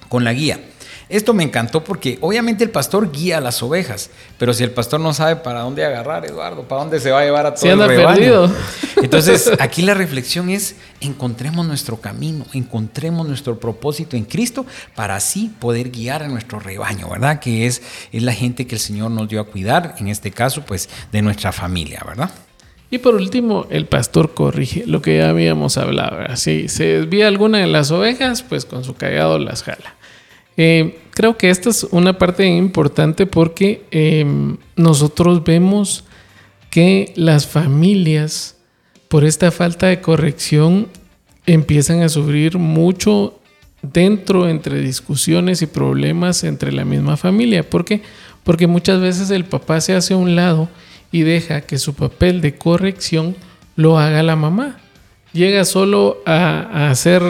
con 0.09 0.25
la 0.25 0.33
guía. 0.33 0.59
Esto 1.09 1.35
me 1.35 1.45
encantó 1.45 1.85
porque 1.85 2.19
obviamente 2.21 2.65
el 2.65 2.71
pastor 2.71 3.13
guía 3.13 3.39
a 3.39 3.41
las 3.41 3.63
ovejas, 3.63 4.11
pero 4.39 4.55
si 4.55 4.65
el 4.65 4.71
pastor 4.71 5.01
no 5.01 5.13
sabe 5.13 5.37
para 5.37 5.61
dónde 5.61 5.85
agarrar, 5.85 6.25
Eduardo, 6.25 6.63
para 6.63 6.83
dónde 6.83 7.01
se 7.01 7.11
va 7.11 7.21
a 7.21 7.25
llevar 7.25 7.47
a 7.47 7.55
todo 7.55 7.71
el 7.71 7.87
rebaño. 7.87 8.15
Perdido. 8.15 8.53
Entonces, 9.03 9.51
aquí 9.61 9.83
la 9.83 9.95
reflexión 9.95 10.49
es 10.49 10.77
encontremos 11.01 11.67
nuestro 11.67 11.99
camino, 11.99 12.47
encontremos 12.55 13.29
nuestro 13.29 13.61
propósito 13.61 14.17
en 14.17 14.25
Cristo 14.25 14.65
para 14.95 15.17
así 15.17 15.53
poder 15.59 15.91
guiar 15.91 16.23
a 16.23 16.29
nuestro 16.29 16.59
rebaño, 16.59 17.11
¿verdad? 17.11 17.39
Que 17.39 17.67
es, 17.67 17.83
es 18.13 18.23
la 18.23 18.33
gente 18.33 18.67
que 18.67 18.77
el 18.77 18.81
Señor 18.81 19.11
nos 19.11 19.29
dio 19.29 19.41
a 19.41 19.45
cuidar, 19.45 19.97
en 19.99 20.09
este 20.09 20.31
caso, 20.31 20.65
pues, 20.65 20.89
de 21.13 21.21
nuestra 21.21 21.53
familia, 21.53 22.03
¿verdad? 22.07 22.31
Y 22.91 22.99
por 22.99 23.17
último, 23.17 23.67
el 23.71 23.87
pastor 23.87 24.35
corrige 24.35 24.85
lo 24.87 25.03
que 25.03 25.19
ya 25.19 25.29
habíamos 25.29 25.77
hablado. 25.79 26.37
Si 26.37 26.69
se 26.69 26.85
desvía 27.01 27.27
alguna 27.27 27.59
de 27.59 27.67
las 27.67 27.91
ovejas, 27.91 28.43
pues 28.43 28.65
con 28.65 28.85
su 28.85 28.95
callado 28.95 29.39
las 29.39 29.65
jala. 29.65 29.97
Eh, 30.57 31.01
creo 31.11 31.37
que 31.37 31.51
esta 31.51 31.71
es 31.71 31.85
una 31.91 32.19
parte 32.19 32.47
importante 32.47 33.27
porque 33.27 33.85
em, 33.91 34.57
nosotros 34.77 35.43
vemos 35.45 36.05
que 36.71 37.13
las 37.17 37.47
familias, 37.47 38.57
por 39.09 39.25
esta 39.25 39.51
falta 39.51 39.87
de 39.87 40.01
corrección, 40.01 40.89
empiezan 41.47 42.03
a 42.03 42.09
sufrir 42.09 42.59
mucho 42.59 43.39
dentro 43.83 44.49
entre 44.49 44.81
discusiones 44.81 45.63
y 45.63 45.67
problemas 45.67 46.43
entre 46.45 46.73
la 46.73 46.85
misma 46.85 47.17
familia. 47.17 47.69
¿Por 47.69 47.85
qué? 47.85 48.03
Porque 48.43 48.67
muchas 48.67 49.01
veces 49.01 49.31
el 49.31 49.45
papá 49.45 49.81
se 49.81 49.95
hace 49.95 50.15
a 50.15 50.19
un 50.19 50.37
lado 50.37 50.69
y 51.13 51.23
deja 51.23 51.61
que 51.61 51.79
su 51.79 51.95
papel 51.95 52.41
de 52.41 52.57
corrección 52.57 53.37
lo 53.77 53.99
haga 53.99 54.23
la 54.23 54.37
mamá. 54.37 54.79
Llega 55.33 55.65
solo 55.65 56.23
a, 56.27 56.61
a 56.61 56.91
hacer 56.91 57.23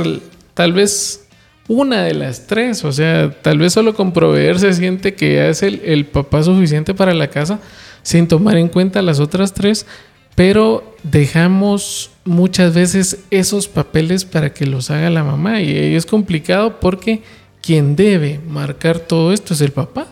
tal 0.54 0.72
vez 0.72 1.23
una 1.68 2.02
de 2.02 2.14
las 2.14 2.46
tres. 2.46 2.84
O 2.84 2.92
sea, 2.92 3.30
tal 3.42 3.58
vez 3.58 3.72
solo 3.72 3.94
con 3.94 4.12
proveer 4.12 4.58
se 4.58 4.72
siente 4.74 5.14
que 5.14 5.34
ya 5.34 5.48
es 5.48 5.62
el, 5.62 6.06
papá 6.06 6.42
suficiente 6.42 6.94
para 6.94 7.14
la 7.14 7.28
casa 7.28 7.60
sin 8.02 8.28
tomar 8.28 8.56
en 8.58 8.68
cuenta 8.68 9.00
las 9.00 9.18
otras 9.18 9.54
tres, 9.54 9.86
pero 10.34 10.94
dejamos 11.02 12.10
muchas 12.24 12.74
veces 12.74 13.20
esos 13.30 13.66
papeles 13.66 14.26
para 14.26 14.52
que 14.52 14.66
los 14.66 14.90
haga 14.90 15.08
la 15.08 15.24
mamá 15.24 15.62
y 15.62 15.94
es 15.94 16.04
complicado 16.04 16.80
porque 16.80 17.22
quien 17.62 17.96
debe 17.96 18.40
marcar 18.46 18.98
todo 18.98 19.32
esto 19.32 19.54
es 19.54 19.62
el 19.62 19.72
papá. 19.72 20.06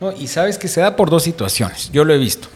No, 0.00 0.12
y 0.12 0.28
sabes 0.28 0.56
que 0.56 0.68
se 0.68 0.80
da 0.80 0.94
por 0.94 1.10
dos 1.10 1.24
situaciones, 1.24 1.90
yo 1.92 2.04
lo 2.04 2.14
he 2.14 2.18
visto. 2.18 2.48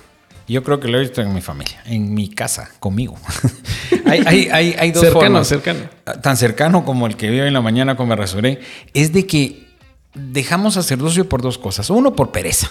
Yo 0.48 0.62
creo 0.62 0.78
que 0.78 0.88
lo 0.88 0.98
he 0.98 1.00
visto 1.00 1.20
en 1.20 1.34
mi 1.34 1.40
familia, 1.40 1.82
en 1.86 2.14
mi 2.14 2.28
casa, 2.28 2.70
conmigo. 2.78 3.16
hay, 4.06 4.22
hay, 4.26 4.48
hay, 4.52 4.76
hay, 4.78 4.92
dos 4.92 5.02
cercano, 5.02 5.20
formas. 5.24 5.48
cercano. 5.48 5.80
Tan 6.22 6.36
cercano 6.36 6.84
como 6.84 7.06
el 7.06 7.16
que 7.16 7.30
vi 7.30 7.40
hoy 7.40 7.48
en 7.48 7.54
la 7.54 7.60
mañana 7.62 7.96
cuando 7.96 8.14
me 8.14 8.20
resuré. 8.22 8.60
Es 8.94 9.12
de 9.12 9.26
que 9.26 9.66
dejamos 10.14 10.74
sacerdocio 10.74 11.28
por 11.28 11.42
dos 11.42 11.58
cosas. 11.58 11.90
Uno, 11.90 12.14
por 12.14 12.30
pereza. 12.30 12.70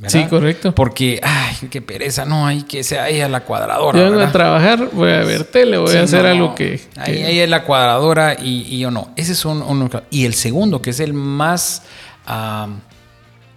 ¿verdad? 0.00 0.20
Sí, 0.22 0.26
correcto. 0.28 0.74
Porque, 0.74 1.20
ay, 1.22 1.68
qué 1.70 1.82
pereza, 1.82 2.24
no, 2.24 2.46
hay 2.46 2.62
que 2.62 2.82
sea 2.82 3.08
ella 3.08 3.28
la 3.28 3.40
cuadradora. 3.44 3.98
Yo 3.98 4.06
vengo 4.10 4.20
a 4.22 4.32
trabajar, 4.32 4.88
voy 4.92 5.10
a 5.12 5.18
ver 5.24 5.44
tele, 5.44 5.76
voy 5.76 5.90
Sí, 5.90 5.98
a 5.98 6.02
hacer 6.04 6.22
no, 6.22 6.28
algo 6.28 6.54
que... 6.54 6.80
Ahí, 6.96 7.12
que- 7.18 7.24
ahí 7.26 7.38
es 7.38 7.48
la 7.50 7.64
cuadradora 7.64 8.34
y, 8.40 8.62
y 8.62 8.78
yo 8.78 8.90
no. 8.90 9.12
Ese 9.16 9.32
es 9.32 9.44
un, 9.44 9.60
uno. 9.62 9.90
Y 10.10 10.24
el 10.24 10.34
segundo, 10.34 10.80
que 10.80 10.90
es 10.90 11.00
el 11.00 11.12
más 11.12 11.82
ah, 12.26 12.68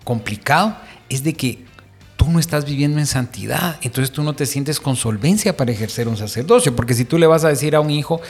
complicado, 0.03 0.75
es 1.09 1.23
de 1.23 1.33
que 1.33 1.65
tú 2.23 2.31
no 2.31 2.39
estás 2.39 2.65
viviendo 2.65 2.99
en 2.99 3.05
santidad. 3.07 3.77
Entonces 3.81 4.11
tú 4.11 4.23
no 4.23 4.33
te 4.33 4.45
sientes 4.45 4.79
con 4.79 4.95
solvencia 4.95 5.57
para 5.57 5.71
ejercer 5.71 6.07
un 6.07 6.15
sacerdocio. 6.17 6.75
Porque 6.75 6.93
si 6.93 7.05
tú 7.05 7.17
le 7.17 7.27
vas 7.27 7.43
a 7.43 7.49
decir 7.49 7.75
a 7.75 7.81
un 7.81 7.89
hijo 7.91 8.21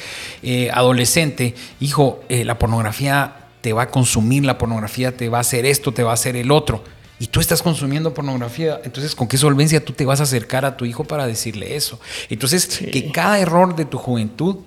eh, 0.41 0.69
adolescente, 0.73 1.53
hijo, 1.79 2.21
eh, 2.29 2.43
la 2.43 2.57
pornografía 2.57 3.35
te 3.61 3.71
va 3.71 3.83
a 3.83 3.89
consumir, 3.89 4.45
la 4.45 4.57
pornografía 4.57 5.15
te 5.15 5.29
va 5.29 5.37
a 5.37 5.41
hacer 5.41 5.65
esto, 5.65 5.93
te 5.93 6.03
va 6.03 6.11
a 6.11 6.15
hacer 6.15 6.35
el 6.35 6.51
otro. 6.51 6.83
Y 7.19 7.27
tú 7.27 7.39
estás 7.39 7.61
consumiendo 7.61 8.13
pornografía, 8.13 8.81
entonces 8.83 9.15
¿con 9.15 9.27
qué 9.27 9.37
solvencia 9.37 9.83
tú 9.85 9.93
te 9.93 10.05
vas 10.05 10.19
a 10.19 10.23
acercar 10.23 10.65
a 10.65 10.75
tu 10.75 10.85
hijo 10.85 11.03
para 11.03 11.27
decirle 11.27 11.75
eso? 11.75 11.99
Entonces, 12.29 12.63
Sí. 12.63 12.87
que 12.87 13.11
cada 13.11 13.39
error 13.39 13.75
de 13.75 13.85
tu 13.85 13.97
juventud 13.97 14.57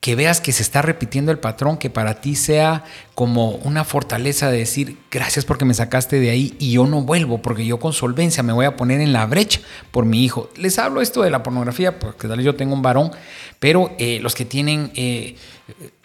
que 0.00 0.14
veas 0.14 0.40
que 0.40 0.52
se 0.52 0.62
está 0.62 0.80
repitiendo 0.80 1.30
el 1.30 1.38
patrón, 1.38 1.76
que 1.76 1.90
para 1.90 2.22
ti 2.22 2.34
sea 2.34 2.84
como 3.14 3.50
una 3.50 3.84
fortaleza 3.84 4.50
de 4.50 4.58
decir, 4.58 4.96
gracias 5.10 5.44
porque 5.44 5.66
me 5.66 5.74
sacaste 5.74 6.18
de 6.18 6.30
ahí 6.30 6.56
y 6.58 6.72
yo 6.72 6.86
no 6.86 7.02
vuelvo, 7.02 7.42
porque 7.42 7.66
yo 7.66 7.78
con 7.78 7.92
solvencia 7.92 8.42
me 8.42 8.54
voy 8.54 8.64
a 8.64 8.76
poner 8.76 9.02
en 9.02 9.12
la 9.12 9.26
brecha 9.26 9.60
por 9.90 10.06
mi 10.06 10.24
hijo. 10.24 10.48
Les 10.56 10.78
hablo 10.78 11.02
esto 11.02 11.20
de 11.20 11.28
la 11.28 11.42
pornografía, 11.42 11.98
porque 11.98 12.28
tal 12.28 12.38
vez 12.38 12.46
yo 12.46 12.54
tengo 12.54 12.72
un 12.72 12.80
varón, 12.80 13.10
pero 13.58 13.94
eh, 13.98 14.20
los 14.22 14.34
que 14.34 14.46
tienen 14.46 14.90
eh, 14.94 15.36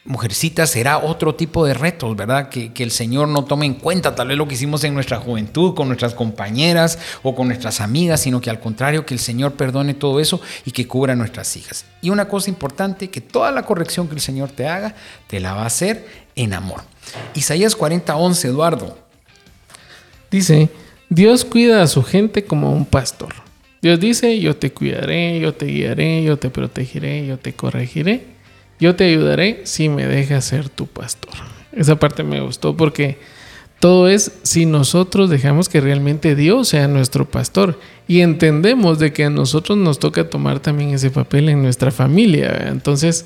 mujercitas 0.06 0.69
será 0.69 0.99
otro 0.99 1.36
tipo 1.36 1.65
de 1.65 1.73
retos, 1.73 2.15
¿verdad? 2.15 2.49
Que, 2.49 2.71
el 2.78 2.91
Señor 2.91 3.28
no 3.28 3.45
tome 3.45 3.65
en 3.65 3.73
cuenta 3.73 4.13
tal 4.13 4.28
vez 4.28 4.38
lo 4.38 4.47
que 4.47 4.54
hicimos 4.54 4.84
en 4.84 4.93
nuestra 4.93 5.17
juventud, 5.17 5.73
con 5.73 5.88
nuestras 5.88 6.13
compañeras 6.13 6.99
o 7.23 7.36
con 7.36 7.47
nuestras 7.47 7.82
amigas, 7.82 8.21
sino 8.21 8.39
que 8.39 8.49
al 8.49 8.60
contrario, 8.60 9.06
que 9.06 9.15
el 9.15 9.19
Señor 9.19 9.54
perdone 9.54 9.95
todo 9.95 10.19
eso 10.19 10.39
y 10.65 10.71
que 10.71 10.88
cubra 10.88 11.13
a 11.13 11.15
nuestras 11.15 11.58
hijas. 11.58 11.86
Y 12.01 12.12
una 12.12 12.28
cosa 12.28 12.49
importante, 12.49 13.10
que 13.10 13.21
toda 13.21 13.51
la 13.51 13.63
corrección 13.63 14.08
que 14.08 14.15
el 14.15 14.21
Señor 14.21 14.51
te 14.51 14.67
haga, 14.67 14.95
te 15.28 15.39
la 15.39 15.54
va 15.54 15.63
a 15.63 15.67
hacer 15.67 16.08
en 16.36 16.54
amor. 16.54 16.84
Isaías 17.34 17.75
40, 17.75 18.15
11, 18.15 18.47
Eduardo. 18.47 18.97
Dice, 20.30 20.69
Dios 21.10 21.45
cuida 21.45 21.82
a 21.82 21.88
su 21.88 22.04
gente 22.04 22.45
como 22.45 22.71
un 22.71 22.86
pastor. 22.86 23.34
Dios 23.82 23.99
dice, 23.99 24.39
yo 24.39 24.56
te 24.56 24.71
cuidaré, 24.71 25.39
yo 25.39 25.54
te 25.54 25.67
guiaré, 25.67 26.23
yo 26.23 26.38
te 26.38 26.49
protegeré, 26.49 27.28
yo 27.28 27.38
te 27.38 27.54
corregiré, 27.54 28.34
yo 28.79 28.95
te 28.95 29.05
ayudaré 29.05 29.61
si 29.63 29.89
me 29.89 30.05
dejas 30.05 30.45
ser 30.45 30.69
tu 30.69 30.88
pastor. 30.88 31.33
Esa 31.71 31.97
parte 31.97 32.23
me 32.23 32.41
gustó 32.41 32.75
porque 32.75 33.17
todo 33.79 34.07
es 34.07 34.31
si 34.43 34.65
nosotros 34.65 35.29
dejamos 35.29 35.69
que 35.69 35.81
realmente 35.81 36.35
Dios 36.35 36.69
sea 36.69 36.88
nuestro 36.88 37.25
pastor 37.29 37.79
y 38.07 38.21
entendemos 38.21 38.99
de 38.99 39.13
que 39.13 39.25
a 39.25 39.29
nosotros 39.29 39.77
nos 39.77 39.99
toca 39.99 40.29
tomar 40.29 40.59
también 40.59 40.91
ese 40.91 41.11
papel 41.11 41.49
en 41.49 41.61
nuestra 41.61 41.91
familia. 41.91 42.67
Entonces 42.69 43.25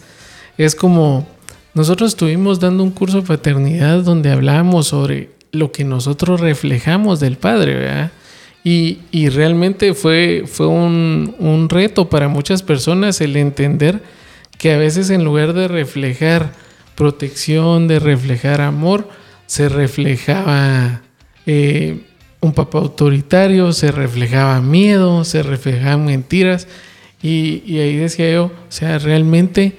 es 0.57 0.75
como 0.75 1.27
nosotros 1.73 2.11
estuvimos 2.11 2.59
dando 2.59 2.83
un 2.83 2.91
curso 2.91 3.21
de 3.21 3.27
paternidad 3.27 3.99
donde 3.99 4.31
hablábamos 4.31 4.87
sobre 4.87 5.29
lo 5.51 5.71
que 5.71 5.83
nosotros 5.83 6.39
reflejamos 6.41 7.19
del 7.19 7.37
Padre. 7.37 8.09
Y, 8.63 8.99
y 9.11 9.29
realmente 9.29 9.93
fue, 9.93 10.43
fue 10.45 10.67
un, 10.67 11.35
un 11.39 11.69
reto 11.69 12.09
para 12.09 12.27
muchas 12.27 12.61
personas 12.61 13.21
el 13.21 13.37
entender 13.37 14.01
que 14.59 14.73
a 14.73 14.77
veces 14.77 15.09
en 15.09 15.23
lugar 15.23 15.53
de 15.53 15.67
reflejar 15.67 16.51
protección, 16.95 17.87
de 17.87 17.97
reflejar 17.97 18.59
amor, 18.59 19.07
se 19.47 19.69
reflejaba 19.69 21.01
eh, 21.45 22.05
un 22.41 22.53
papá 22.53 22.79
autoritario, 22.79 23.71
se 23.71 23.91
reflejaba 23.91 24.59
miedo, 24.59 25.23
se 25.23 25.43
reflejaban 25.43 26.05
mentiras. 26.05 26.67
Y, 27.21 27.63
y 27.65 27.79
ahí 27.79 27.95
decía 27.95 28.31
yo, 28.31 28.45
o 28.45 28.51
sea, 28.71 28.99
realmente 28.99 29.77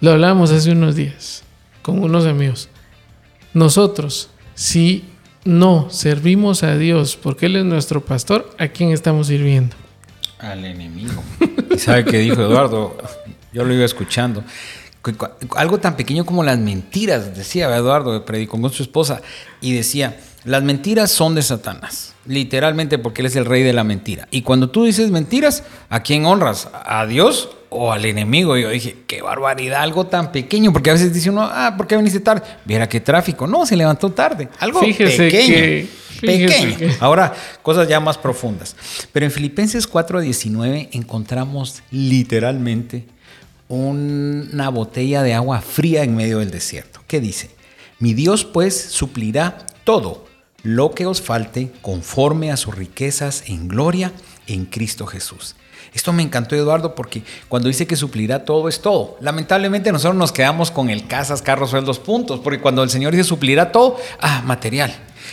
lo 0.00 0.10
hablábamos 0.10 0.50
hace 0.50 0.72
unos 0.72 0.96
días 0.96 1.44
con 1.82 2.02
unos 2.02 2.26
amigos. 2.26 2.68
Nosotros, 3.54 4.28
si 4.56 5.04
no 5.44 5.88
servimos 5.88 6.64
a 6.64 6.76
Dios 6.76 7.16
porque 7.16 7.46
Él 7.46 7.56
es 7.56 7.64
nuestro 7.64 8.04
pastor, 8.04 8.50
¿a 8.58 8.68
quién 8.68 8.90
estamos 8.90 9.28
sirviendo? 9.28 9.83
Al 10.44 10.64
enemigo. 10.64 11.22
¿Y 11.74 11.78
sabe 11.78 12.04
qué 12.04 12.18
dijo 12.18 12.42
Eduardo? 12.42 12.96
Yo 13.52 13.64
lo 13.64 13.72
iba 13.74 13.84
escuchando. 13.84 14.44
Cu- 15.02 15.16
cu- 15.16 15.28
Algo 15.56 15.78
tan 15.78 15.96
pequeño 15.96 16.24
como 16.26 16.42
las 16.42 16.58
mentiras, 16.58 17.36
decía 17.36 17.74
Eduardo, 17.76 18.24
predicó 18.24 18.60
con 18.60 18.70
su 18.72 18.82
esposa, 18.82 19.20
y 19.60 19.74
decía, 19.74 20.16
las 20.44 20.62
mentiras 20.62 21.10
son 21.10 21.34
de 21.34 21.42
Satanás, 21.42 22.14
literalmente 22.26 22.98
porque 22.98 23.22
él 23.22 23.26
es 23.26 23.36
el 23.36 23.44
rey 23.44 23.62
de 23.62 23.72
la 23.72 23.84
mentira. 23.84 24.28
Y 24.30 24.42
cuando 24.42 24.70
tú 24.70 24.84
dices 24.84 25.10
mentiras, 25.10 25.62
¿a 25.90 26.00
quién 26.00 26.24
honras? 26.26 26.68
¿A 26.72 27.06
Dios 27.06 27.50
o 27.70 27.92
al 27.92 28.04
enemigo? 28.04 28.56
Y 28.56 28.62
yo 28.62 28.70
dije, 28.70 28.96
qué 29.06 29.22
barbaridad, 29.22 29.82
algo 29.82 30.06
tan 30.06 30.32
pequeño, 30.32 30.72
porque 30.72 30.90
a 30.90 30.94
veces 30.94 31.12
dice 31.12 31.30
uno, 31.30 31.42
ah, 31.42 31.74
¿por 31.76 31.86
qué 31.86 31.96
viniste 31.96 32.20
tarde? 32.20 32.42
Viera 32.64 32.88
qué 32.88 33.00
tráfico. 33.00 33.46
No, 33.46 33.66
se 33.66 33.76
levantó 33.76 34.10
tarde. 34.10 34.48
Algo 34.58 34.80
Fíjese 34.80 35.16
pequeño. 35.24 35.54
que- 35.54 35.88
pequeño. 36.26 36.76
que- 36.76 36.96
Ahora, 37.00 37.34
cosas 37.62 37.88
ya 37.88 38.00
más 38.00 38.18
profundas. 38.18 38.76
Pero 39.12 39.26
en 39.26 39.32
Filipenses 39.32 39.86
4:19 39.88 40.88
encontramos 40.92 41.82
literalmente 41.90 43.06
una 43.68 44.68
botella 44.68 45.22
de 45.22 45.34
agua 45.34 45.60
fría 45.60 46.02
en 46.04 46.14
medio 46.14 46.38
del 46.38 46.50
desierto. 46.50 47.00
¿Qué 47.06 47.20
dice? 47.20 47.50
Mi 47.98 48.14
Dios 48.14 48.44
pues 48.44 48.78
suplirá 48.90 49.58
todo 49.84 50.26
lo 50.62 50.92
que 50.94 51.06
os 51.06 51.20
falte 51.22 51.70
conforme 51.82 52.50
a 52.50 52.56
sus 52.56 52.74
riquezas 52.74 53.44
en 53.48 53.68
gloria 53.68 54.12
en 54.46 54.64
Cristo 54.66 55.06
Jesús. 55.06 55.56
Esto 55.92 56.12
me 56.12 56.24
encantó, 56.24 56.56
Eduardo, 56.56 56.94
porque 56.96 57.22
cuando 57.48 57.68
dice 57.68 57.86
que 57.86 57.94
suplirá 57.94 58.44
todo 58.44 58.68
es 58.68 58.80
todo. 58.80 59.16
Lamentablemente 59.20 59.92
nosotros 59.92 60.16
nos 60.16 60.32
quedamos 60.32 60.70
con 60.72 60.90
el 60.90 61.06
casas, 61.06 61.40
carros, 61.40 61.70
sueldos, 61.70 62.00
puntos, 62.00 62.40
porque 62.40 62.60
cuando 62.60 62.82
el 62.82 62.90
Señor 62.90 63.12
dice 63.12 63.24
suplirá 63.24 63.70
todo, 63.70 63.96
ah, 64.20 64.42
material. 64.44 64.92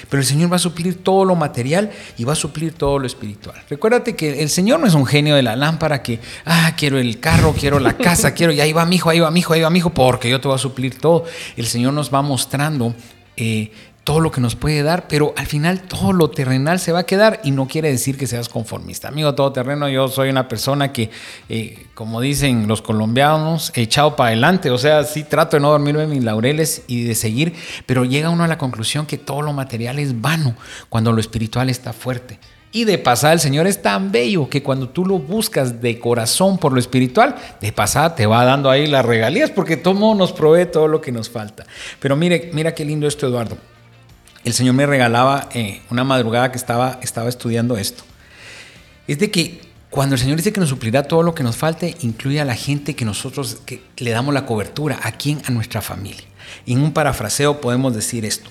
Pero 0.09 0.21
el 0.21 0.27
Señor 0.27 0.51
va 0.51 0.55
a 0.55 0.59
suplir 0.59 1.03
todo 1.03 1.25
lo 1.25 1.35
material 1.35 1.91
y 2.17 2.23
va 2.23 2.33
a 2.33 2.35
suplir 2.35 2.73
todo 2.73 2.99
lo 2.99 3.07
espiritual. 3.07 3.61
Recuérdate 3.69 4.15
que 4.15 4.41
el 4.41 4.49
Señor 4.49 4.79
no 4.79 4.87
es 4.87 4.93
un 4.93 5.05
genio 5.05 5.35
de 5.35 5.43
la 5.43 5.55
lámpara 5.55 6.01
que, 6.01 6.19
ah, 6.45 6.73
quiero 6.77 6.99
el 6.99 7.19
carro, 7.19 7.53
quiero 7.57 7.79
la 7.79 7.97
casa, 7.97 8.33
quiero, 8.35 8.51
y 8.51 8.61
ahí 8.61 8.73
va 8.73 8.85
mi 8.85 8.97
hijo, 8.97 9.09
ahí 9.09 9.19
va 9.19 9.31
mi 9.31 9.39
hijo, 9.39 9.53
ahí 9.53 9.61
va 9.61 9.69
mi 9.69 9.79
hijo, 9.79 9.91
porque 9.91 10.29
yo 10.29 10.39
te 10.41 10.47
voy 10.47 10.55
a 10.55 10.59
suplir 10.59 10.97
todo. 10.99 11.25
El 11.55 11.65
Señor 11.65 11.93
nos 11.93 12.13
va 12.13 12.21
mostrando 12.21 12.93
eh, 13.37 13.71
todo 14.03 14.19
lo 14.19 14.31
que 14.31 14.41
nos 14.41 14.55
puede 14.55 14.81
dar, 14.81 15.07
pero 15.07 15.33
al 15.37 15.45
final 15.45 15.81
todo 15.81 16.11
lo 16.11 16.29
terrenal 16.29 16.79
se 16.79 16.91
va 16.91 16.99
a 16.99 17.05
quedar 17.05 17.39
y 17.43 17.51
no 17.51 17.67
quiere 17.67 17.91
decir 17.91 18.17
que 18.17 18.25
seas 18.25 18.49
conformista. 18.49 19.07
Amigo 19.07 19.35
todoterreno, 19.35 19.89
yo 19.89 20.07
soy 20.07 20.29
una 20.29 20.47
persona 20.47 20.91
que, 20.91 21.11
eh, 21.49 21.85
como 21.93 22.19
dicen 22.19 22.67
los 22.67 22.81
colombianos, 22.81 23.71
echado 23.75 24.15
para 24.15 24.29
adelante, 24.29 24.71
o 24.71 24.77
sea, 24.77 25.03
sí 25.03 25.23
trato 25.23 25.57
de 25.57 25.61
no 25.61 25.69
dormirme 25.69 26.03
en 26.03 26.09
mis 26.09 26.23
laureles 26.23 26.83
y 26.87 27.03
de 27.03 27.13
seguir, 27.13 27.53
pero 27.85 28.03
llega 28.03 28.29
uno 28.29 28.43
a 28.43 28.47
la 28.47 28.57
conclusión 28.57 29.05
que 29.05 29.19
todo 29.19 29.43
lo 29.43 29.53
material 29.53 29.99
es 29.99 30.19
vano 30.19 30.55
cuando 30.89 31.11
lo 31.11 31.21
espiritual 31.21 31.69
está 31.69 31.93
fuerte. 31.93 32.39
Y 32.73 32.85
de 32.85 32.97
pasada 32.97 33.33
el 33.33 33.41
Señor 33.41 33.67
es 33.67 33.81
tan 33.81 34.13
bello 34.13 34.49
que 34.49 34.63
cuando 34.63 34.87
tú 34.87 35.05
lo 35.05 35.19
buscas 35.19 35.81
de 35.81 35.99
corazón 35.99 36.57
por 36.57 36.71
lo 36.71 36.79
espiritual, 36.79 37.35
de 37.59 37.73
pasada 37.73 38.15
te 38.15 38.25
va 38.25 38.45
dando 38.45 38.69
ahí 38.69 38.87
las 38.87 39.05
regalías 39.05 39.51
porque 39.51 39.75
todo 39.75 40.15
nos 40.15 40.31
provee 40.31 40.65
todo 40.65 40.87
lo 40.87 41.01
que 41.01 41.11
nos 41.11 41.29
falta. 41.29 41.65
Pero 41.99 42.15
mire, 42.15 42.49
mira 42.53 42.73
qué 42.73 42.85
lindo 42.85 43.07
esto, 43.07 43.27
Eduardo 43.27 43.70
el 44.43 44.53
Señor 44.53 44.75
me 44.75 44.85
regalaba 44.85 45.49
eh, 45.53 45.81
una 45.89 46.03
madrugada 46.03 46.51
que 46.51 46.57
estaba, 46.57 46.99
estudiando 47.01 47.77
esto. 47.77 48.03
Es 49.07 49.19
de 49.19 49.29
que 49.31 49.61
cuando 49.89 50.15
el 50.15 50.21
Señor 50.21 50.37
dice 50.37 50.53
que 50.53 50.59
nos 50.59 50.69
suplirá 50.69 51.03
todo 51.03 51.21
lo 51.21 51.35
que 51.35 51.43
nos 51.43 51.57
falte, 51.57 51.95
incluye 52.01 52.39
a 52.39 52.45
la 52.45 52.55
gente 52.55 52.95
que 52.95 53.05
nosotros 53.05 53.61
que 53.65 53.83
le 53.97 54.11
damos 54.11 54.33
la 54.33 54.45
cobertura. 54.45 54.99
¿A 55.03 55.11
quién? 55.11 55.41
A 55.45 55.51
nuestra 55.51 55.81
familia. 55.81 56.23
En 56.65 56.81
un 56.81 56.93
parafraseo 56.93 57.61
podemos 57.61 57.93
decir 57.93 58.25
esto, 58.25 58.49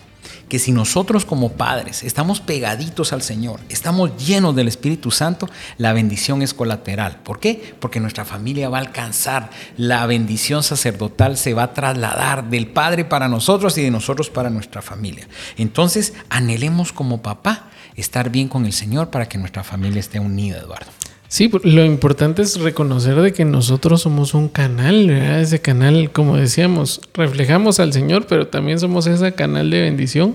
que 0.48 0.58
si 0.58 0.72
nosotros 0.72 1.24
como 1.24 1.52
padres 1.52 2.02
estamos 2.02 2.40
pegaditos 2.40 3.12
al 3.12 3.22
Señor, 3.22 3.60
estamos 3.68 4.16
llenos 4.16 4.56
del 4.56 4.68
Espíritu 4.68 5.10
Santo, 5.10 5.48
la 5.78 5.92
bendición 5.92 6.42
es 6.42 6.54
colateral. 6.54 7.20
¿Por 7.22 7.40
qué? 7.40 7.74
Porque 7.80 8.00
nuestra 8.00 8.24
familia 8.24 8.68
va 8.68 8.78
a 8.78 8.82
alcanzar, 8.82 9.50
la 9.76 10.06
bendición 10.06 10.62
sacerdotal 10.62 11.36
se 11.36 11.54
va 11.54 11.64
a 11.64 11.74
trasladar 11.74 12.50
del 12.50 12.68
Padre 12.68 13.04
para 13.04 13.28
nosotros 13.28 13.76
y 13.78 13.82
de 13.82 13.90
nosotros 13.90 14.30
para 14.30 14.50
nuestra 14.50 14.82
familia. 14.82 15.28
Entonces, 15.56 16.14
anhelemos 16.28 16.92
como 16.92 17.22
papá 17.22 17.70
estar 17.96 18.30
bien 18.30 18.48
con 18.48 18.66
el 18.66 18.72
Señor 18.72 19.10
para 19.10 19.28
que 19.28 19.38
nuestra 19.38 19.64
familia 19.64 20.00
esté 20.00 20.20
unida, 20.20 20.58
Eduardo. 20.58 20.99
Sí, 21.30 21.48
lo 21.62 21.84
importante 21.84 22.42
es 22.42 22.58
reconocer 22.58 23.14
de 23.14 23.32
que 23.32 23.44
nosotros 23.44 24.02
somos 24.02 24.34
un 24.34 24.48
canal, 24.48 25.06
¿verdad? 25.06 25.40
Ese 25.40 25.60
canal, 25.60 26.10
como 26.10 26.36
decíamos, 26.36 27.00
reflejamos 27.14 27.78
al 27.78 27.92
Señor, 27.92 28.26
pero 28.26 28.48
también 28.48 28.80
somos 28.80 29.06
ese 29.06 29.32
canal 29.32 29.70
de 29.70 29.80
bendición 29.80 30.34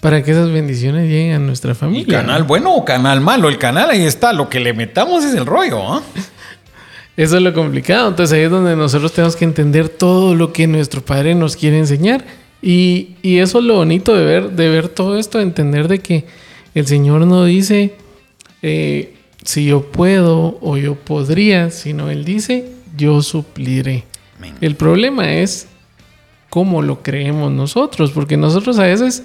para 0.00 0.22
que 0.22 0.30
esas 0.30 0.52
bendiciones 0.52 1.08
lleguen 1.08 1.32
a 1.34 1.38
nuestra 1.40 1.72
¿Y 1.72 1.74
familia. 1.74 2.20
canal 2.20 2.44
bueno 2.44 2.72
o 2.72 2.84
canal 2.84 3.20
malo? 3.20 3.48
El 3.48 3.58
canal 3.58 3.90
ahí 3.90 4.04
está. 4.04 4.32
Lo 4.32 4.48
que 4.48 4.60
le 4.60 4.74
metamos 4.74 5.24
es 5.24 5.34
el 5.34 5.44
rollo, 5.44 5.82
¿ah? 5.94 6.02
Eso 7.16 7.36
es 7.38 7.42
lo 7.42 7.52
complicado. 7.52 8.10
Entonces 8.10 8.36
ahí 8.36 8.42
es 8.42 8.50
donde 8.52 8.76
nosotros 8.76 9.12
tenemos 9.12 9.34
que 9.34 9.44
entender 9.44 9.88
todo 9.88 10.36
lo 10.36 10.52
que 10.52 10.68
nuestro 10.68 11.04
padre 11.04 11.34
nos 11.34 11.56
quiere 11.56 11.78
enseñar. 11.80 12.24
Y, 12.62 13.16
y 13.22 13.38
eso 13.38 13.58
es 13.58 13.64
lo 13.64 13.74
bonito 13.74 14.14
de 14.14 14.24
ver, 14.24 14.50
de 14.52 14.68
ver 14.68 14.88
todo 14.88 15.18
esto, 15.18 15.40
entender 15.40 15.88
de 15.88 15.98
que 15.98 16.26
el 16.76 16.86
Señor 16.86 17.26
no 17.26 17.44
dice 17.44 17.96
eh, 18.62 19.14
si 19.44 19.66
yo 19.66 19.82
puedo 19.90 20.58
o 20.60 20.76
yo 20.76 20.94
podría, 20.94 21.70
sino 21.70 22.10
Él 22.10 22.24
dice 22.24 22.72
yo 22.96 23.22
supliré. 23.22 24.04
Amén. 24.38 24.54
El 24.60 24.74
problema 24.76 25.32
es 25.34 25.68
cómo 26.50 26.82
lo 26.82 27.02
creemos 27.02 27.52
nosotros, 27.52 28.10
porque 28.10 28.36
nosotros 28.36 28.78
a 28.78 28.84
veces 28.84 29.22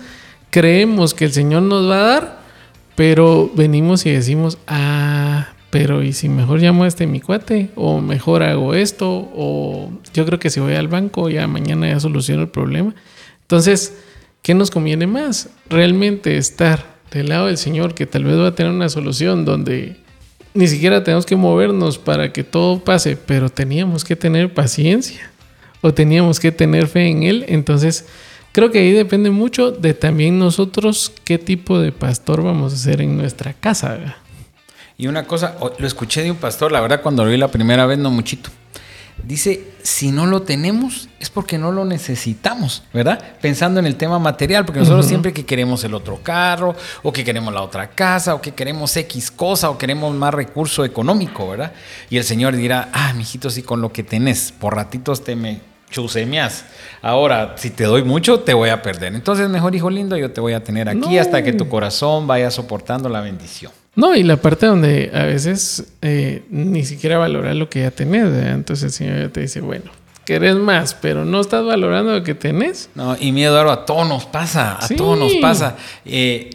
creemos 0.49 1.13
que 1.13 1.25
el 1.25 1.31
Señor 1.31 1.63
nos 1.63 1.89
va 1.89 1.95
a 1.95 2.03
dar, 2.03 2.39
pero 2.95 3.51
venimos 3.55 4.05
y 4.05 4.11
decimos, 4.11 4.57
ah, 4.67 5.49
pero 5.69 6.03
¿y 6.03 6.13
si 6.13 6.29
mejor 6.29 6.59
llamo 6.59 6.83
a 6.83 6.87
este 6.87 7.07
mi 7.07 7.19
cuate? 7.19 7.71
O 7.75 7.99
mejor 7.99 8.43
hago 8.43 8.75
esto, 8.75 9.09
o 9.09 9.91
yo 10.13 10.25
creo 10.25 10.37
que 10.37 10.51
si 10.51 10.59
voy 10.59 10.75
al 10.75 10.87
banco 10.87 11.29
ya 11.29 11.47
mañana 11.47 11.89
ya 11.89 11.99
soluciono 11.99 12.43
el 12.43 12.49
problema. 12.49 12.93
Entonces, 13.41 13.97
¿qué 14.43 14.53
nos 14.53 14.69
conviene 14.69 15.07
más? 15.07 15.49
Realmente 15.69 16.37
estar 16.37 16.93
del 17.11 17.29
lado 17.29 17.47
del 17.47 17.57
Señor, 17.57 17.95
que 17.95 18.05
tal 18.05 18.23
vez 18.23 18.37
va 18.37 18.49
a 18.49 18.55
tener 18.55 18.71
una 18.71 18.89
solución 18.89 19.45
donde 19.45 20.02
ni 20.53 20.67
siquiera 20.67 21.03
tenemos 21.03 21.25
que 21.25 21.35
movernos 21.35 21.97
para 21.97 22.31
que 22.31 22.43
todo 22.43 22.83
pase, 22.83 23.17
pero 23.17 23.49
teníamos 23.49 24.03
que 24.03 24.15
tener 24.15 24.53
paciencia 24.53 25.31
o 25.81 25.93
teníamos 25.93 26.39
que 26.39 26.51
tener 26.51 26.87
fe 26.87 27.07
en 27.07 27.23
Él. 27.23 27.45
Entonces, 27.47 28.05
creo 28.51 28.71
que 28.71 28.79
ahí 28.79 28.91
depende 28.91 29.31
mucho 29.31 29.71
de 29.71 29.93
también 29.93 30.39
nosotros 30.39 31.11
qué 31.23 31.37
tipo 31.37 31.79
de 31.79 31.91
pastor 31.91 32.43
vamos 32.43 32.73
a 32.73 32.77
ser 32.77 33.01
en 33.01 33.17
nuestra 33.17 33.53
casa. 33.53 34.17
Y 34.97 35.07
una 35.07 35.25
cosa, 35.25 35.57
lo 35.77 35.87
escuché 35.87 36.21
de 36.21 36.31
un 36.31 36.37
pastor, 36.37 36.71
la 36.71 36.79
verdad, 36.79 37.01
cuando 37.01 37.25
lo 37.25 37.31
vi 37.31 37.37
la 37.37 37.49
primera 37.49 37.85
vez, 37.85 37.97
no 37.97 38.11
muchito. 38.11 38.49
Dice, 39.21 39.73
si 39.83 40.11
no 40.11 40.25
lo 40.25 40.41
tenemos 40.41 41.07
es 41.19 41.29
porque 41.29 41.57
no 41.57 41.71
lo 41.71 41.85
necesitamos, 41.85 42.83
¿verdad? 42.93 43.23
Pensando 43.41 43.79
en 43.79 43.85
el 43.85 43.95
tema 43.95 44.19
material, 44.19 44.65
porque 44.65 44.79
nosotros 44.79 45.05
siempre 45.05 45.31
que 45.31 45.45
queremos 45.45 45.83
el 45.83 45.93
otro 45.93 46.19
carro, 46.21 46.75
o 47.03 47.13
que 47.13 47.23
queremos 47.23 47.53
la 47.53 47.61
otra 47.61 47.91
casa, 47.91 48.35
o 48.35 48.41
que 48.41 48.53
queremos 48.53 48.95
X 48.97 49.31
cosa, 49.31 49.69
o 49.69 49.77
queremos 49.77 50.13
más 50.15 50.33
recurso 50.33 50.83
económico, 50.83 51.49
¿verdad? 51.49 51.73
Y 52.09 52.17
el 52.17 52.23
Señor 52.23 52.55
dirá, 52.55 52.89
ah, 52.91 53.13
mijito, 53.13 53.49
sí, 53.49 53.61
con 53.61 53.81
lo 53.81 53.93
que 53.93 54.03
tenés, 54.03 54.51
por 54.51 54.75
ratitos 54.75 55.23
te 55.23 55.35
me 55.35 55.72
chusemeas. 55.93 56.65
Ahora, 57.01 57.53
si 57.57 57.69
te 57.69 57.85
doy 57.85 58.03
mucho, 58.03 58.39
te 58.41 58.53
voy 58.53 58.69
a 58.69 58.81
perder. 58.81 59.13
Entonces, 59.15 59.47
mejor 59.49 59.75
hijo 59.75 59.89
lindo, 59.89 60.17
yo 60.17 60.31
te 60.31 60.41
voy 60.41 60.53
a 60.53 60.63
tener 60.63 60.89
aquí 60.89 60.97
No. 61.15 61.21
hasta 61.21 61.43
que 61.43 61.53
tu 61.53 61.69
corazón 61.69 62.27
vaya 62.27 62.51
soportando 62.51 63.07
la 63.07 63.21
bendición. 63.21 63.71
No, 63.95 64.15
y 64.15 64.23
la 64.23 64.37
parte 64.37 64.65
donde 64.65 65.11
a 65.13 65.23
veces 65.23 65.83
eh, 66.01 66.43
ni 66.49 66.83
siquiera 66.83 67.17
valorar 67.19 67.55
lo 67.55 67.69
que 67.69 67.81
ya 67.81 67.91
tenés. 67.91 68.25
Entonces 68.47 68.85
el 68.85 68.91
Señor 68.91 69.19
ya 69.19 69.29
te 69.29 69.41
dice, 69.41 69.61
bueno, 69.61 69.91
querés 70.25 70.55
más, 70.55 70.95
pero 70.95 71.23
no 71.25 71.39
estás 71.41 71.63
valorando 71.63 72.11
lo 72.13 72.23
que 72.23 72.33
tenés. 72.33 72.89
No, 72.95 73.15
y 73.19 73.31
mi 73.31 73.43
Eduardo, 73.45 73.71
a 73.71 73.85
todos 73.85 74.07
nos 74.09 74.25
pasa, 74.25 74.77
a 74.77 74.87
Sí. 74.87 74.95
todos 74.95 75.17
nos 75.19 75.33
pasa. 75.35 75.75
Eh, 76.05 76.49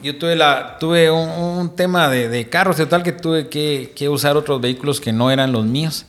yo 0.00 0.16
tuve, 0.16 0.36
la, 0.36 0.76
tuve 0.78 1.10
un, 1.10 1.28
un 1.28 1.74
tema 1.74 2.08
de, 2.08 2.28
de 2.28 2.48
carros, 2.48 2.76
de 2.76 2.86
tal 2.86 3.02
que 3.02 3.12
tuve 3.12 3.48
que, 3.48 3.92
que 3.96 4.08
usar 4.08 4.36
otros 4.36 4.60
vehículos 4.60 5.00
que 5.00 5.12
no 5.12 5.30
eran 5.32 5.50
los 5.50 5.64
míos. 5.64 6.06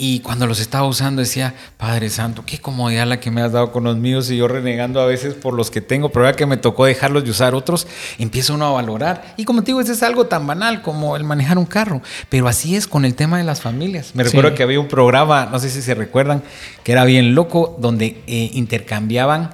Y 0.00 0.20
cuando 0.20 0.46
los 0.46 0.60
estaba 0.60 0.86
usando 0.86 1.22
decía, 1.22 1.54
Padre 1.76 2.08
Santo, 2.08 2.44
qué 2.46 2.58
comodidad 2.60 3.04
la 3.08 3.18
que 3.18 3.32
me 3.32 3.42
has 3.42 3.50
dado 3.50 3.72
con 3.72 3.82
los 3.82 3.96
míos 3.96 4.30
y 4.30 4.36
yo 4.36 4.46
renegando 4.46 5.00
a 5.00 5.06
veces 5.06 5.34
por 5.34 5.54
los 5.54 5.72
que 5.72 5.80
tengo, 5.80 6.10
pero 6.10 6.24
ya 6.24 6.34
que 6.34 6.46
me 6.46 6.56
tocó 6.56 6.84
dejarlos 6.84 7.24
de 7.24 7.30
usar 7.30 7.52
otros, 7.56 7.88
empieza 8.16 8.52
uno 8.52 8.66
a 8.66 8.70
valorar. 8.70 9.34
Y 9.36 9.44
como 9.44 9.62
te 9.62 9.66
digo, 9.66 9.80
eso 9.80 9.90
es 9.92 10.04
algo 10.04 10.26
tan 10.26 10.46
banal 10.46 10.82
como 10.82 11.16
el 11.16 11.24
manejar 11.24 11.58
un 11.58 11.66
carro, 11.66 12.00
pero 12.28 12.46
así 12.46 12.76
es 12.76 12.86
con 12.86 13.04
el 13.04 13.16
tema 13.16 13.38
de 13.38 13.44
las 13.44 13.60
familias. 13.60 14.12
Me 14.14 14.22
Sí. 14.22 14.30
recuerdo 14.30 14.54
que 14.56 14.62
había 14.62 14.78
un 14.78 14.86
programa, 14.86 15.46
no 15.50 15.58
sé 15.58 15.68
si 15.68 15.82
se 15.82 15.96
recuerdan, 15.96 16.44
que 16.84 16.92
era 16.92 17.04
bien 17.04 17.34
loco, 17.34 17.76
donde 17.80 18.22
eh, 18.28 18.50
intercambiaban 18.54 19.50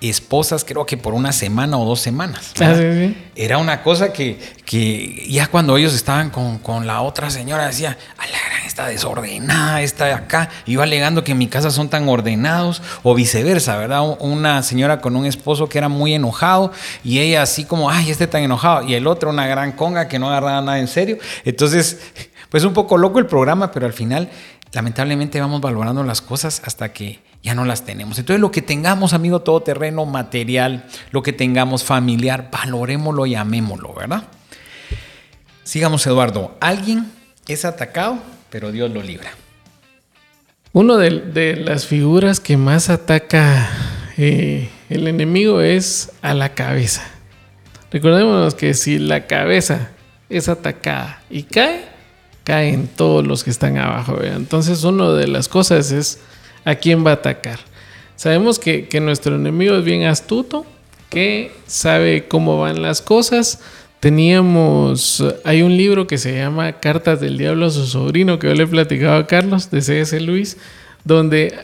esposas, 0.00 0.64
creo 0.64 0.86
que 0.86 0.96
por 0.96 1.14
una 1.14 1.32
semana 1.32 1.76
o 1.76 1.84
dos 1.84 2.00
semanas. 2.00 2.52
Ah, 2.60 2.74
sí, 2.76 2.82
sí. 2.82 3.16
Era 3.34 3.58
una 3.58 3.82
cosa 3.82 4.12
que, 4.12 4.38
que 4.64 5.26
ya 5.28 5.48
cuando 5.48 5.76
ellos 5.76 5.94
estaban 5.94 6.30
con, 6.30 6.58
con 6.58 6.86
la 6.86 7.00
otra 7.00 7.30
señora 7.30 7.66
decía, 7.66 7.96
a 8.16 8.26
la 8.26 8.38
gran, 8.48 8.66
está 8.66 8.86
desordenada, 8.86 9.82
está 9.82 10.06
de 10.06 10.12
acá. 10.12 10.50
Iba 10.66 10.84
alegando 10.84 11.24
que 11.24 11.32
en 11.32 11.38
mi 11.38 11.48
casa 11.48 11.70
son 11.70 11.88
tan 11.88 12.08
ordenados 12.08 12.80
o 13.02 13.14
viceversa, 13.14 13.76
¿verdad? 13.76 14.02
Una 14.20 14.62
señora 14.62 15.00
con 15.00 15.16
un 15.16 15.26
esposo 15.26 15.68
que 15.68 15.78
era 15.78 15.88
muy 15.88 16.14
enojado 16.14 16.72
y 17.02 17.18
ella 17.18 17.42
así 17.42 17.64
como, 17.64 17.90
ay, 17.90 18.10
este 18.10 18.26
tan 18.26 18.42
enojado. 18.42 18.82
Y 18.84 18.94
el 18.94 19.06
otro 19.06 19.30
una 19.30 19.46
gran 19.46 19.72
conga 19.72 20.06
que 20.06 20.18
no 20.18 20.28
agarraba 20.28 20.60
nada 20.60 20.78
en 20.78 20.88
serio. 20.88 21.18
Entonces, 21.44 21.98
pues 22.50 22.64
un 22.64 22.72
poco 22.72 22.96
loco 22.96 23.18
el 23.18 23.26
programa, 23.26 23.72
pero 23.72 23.86
al 23.86 23.92
final 23.92 24.30
lamentablemente 24.72 25.40
vamos 25.40 25.60
valorando 25.60 26.04
las 26.04 26.20
cosas 26.20 26.62
hasta 26.64 26.92
que 26.92 27.20
ya 27.42 27.54
no 27.54 27.64
las 27.64 27.84
tenemos. 27.84 28.18
Entonces 28.18 28.40
lo 28.40 28.50
que 28.50 28.62
tengamos, 28.62 29.12
amigo 29.12 29.40
todoterreno, 29.40 30.04
material, 30.06 30.84
lo 31.10 31.22
que 31.22 31.32
tengamos 31.32 31.84
familiar, 31.84 32.50
valorémoslo 32.50 33.26
y 33.26 33.34
amémoslo, 33.34 33.94
¿verdad? 33.94 34.24
Sigamos, 35.64 36.06
Eduardo. 36.06 36.56
Alguien 36.60 37.10
es 37.46 37.64
atacado, 37.64 38.18
pero 38.50 38.72
Dios 38.72 38.90
lo 38.90 39.02
libra. 39.02 39.30
Uno 40.72 40.96
de, 40.96 41.56
las 41.56 41.86
figuras 41.86 42.40
que 42.40 42.56
más 42.56 42.90
ataca 42.90 43.68
eh, 44.16 44.70
el 44.90 45.08
enemigo 45.08 45.60
es 45.60 46.12
a 46.22 46.34
la 46.34 46.54
cabeza. 46.54 47.02
Recordémonos 47.90 48.54
que 48.54 48.74
si 48.74 48.98
la 48.98 49.26
cabeza 49.26 49.90
es 50.28 50.48
atacada 50.48 51.22
y 51.30 51.44
cae, 51.44 51.84
caen 52.44 52.88
todos 52.88 53.26
los 53.26 53.44
que 53.44 53.50
están 53.50 53.78
abajo. 53.78 54.18
Entonces, 54.22 54.84
una 54.84 55.10
de 55.12 55.26
las 55.26 55.48
cosas 55.48 55.90
es 55.90 56.20
a 56.64 56.74
quién 56.74 57.04
va 57.04 57.10
a 57.10 57.14
atacar. 57.14 57.58
Sabemos 58.16 58.58
que, 58.58 58.88
que 58.88 59.00
nuestro 59.00 59.36
enemigo 59.36 59.76
es 59.76 59.84
bien 59.84 60.04
astuto, 60.04 60.66
que 61.10 61.52
sabe 61.66 62.26
cómo 62.26 62.58
van 62.60 62.82
las 62.82 63.00
cosas. 63.00 63.60
Teníamos, 64.00 65.24
hay 65.44 65.62
un 65.62 65.76
libro 65.76 66.06
que 66.06 66.18
se 66.18 66.36
llama 66.36 66.80
Cartas 66.80 67.20
del 67.20 67.38
Diablo 67.38 67.66
a 67.66 67.70
su 67.70 67.86
sobrino, 67.86 68.38
que 68.38 68.48
yo 68.48 68.54
le 68.54 68.64
he 68.64 68.66
platicado 68.66 69.16
a 69.16 69.26
Carlos, 69.26 69.70
de 69.70 69.82
C.S. 69.82 70.20
Luis, 70.20 70.56
donde 71.04 71.54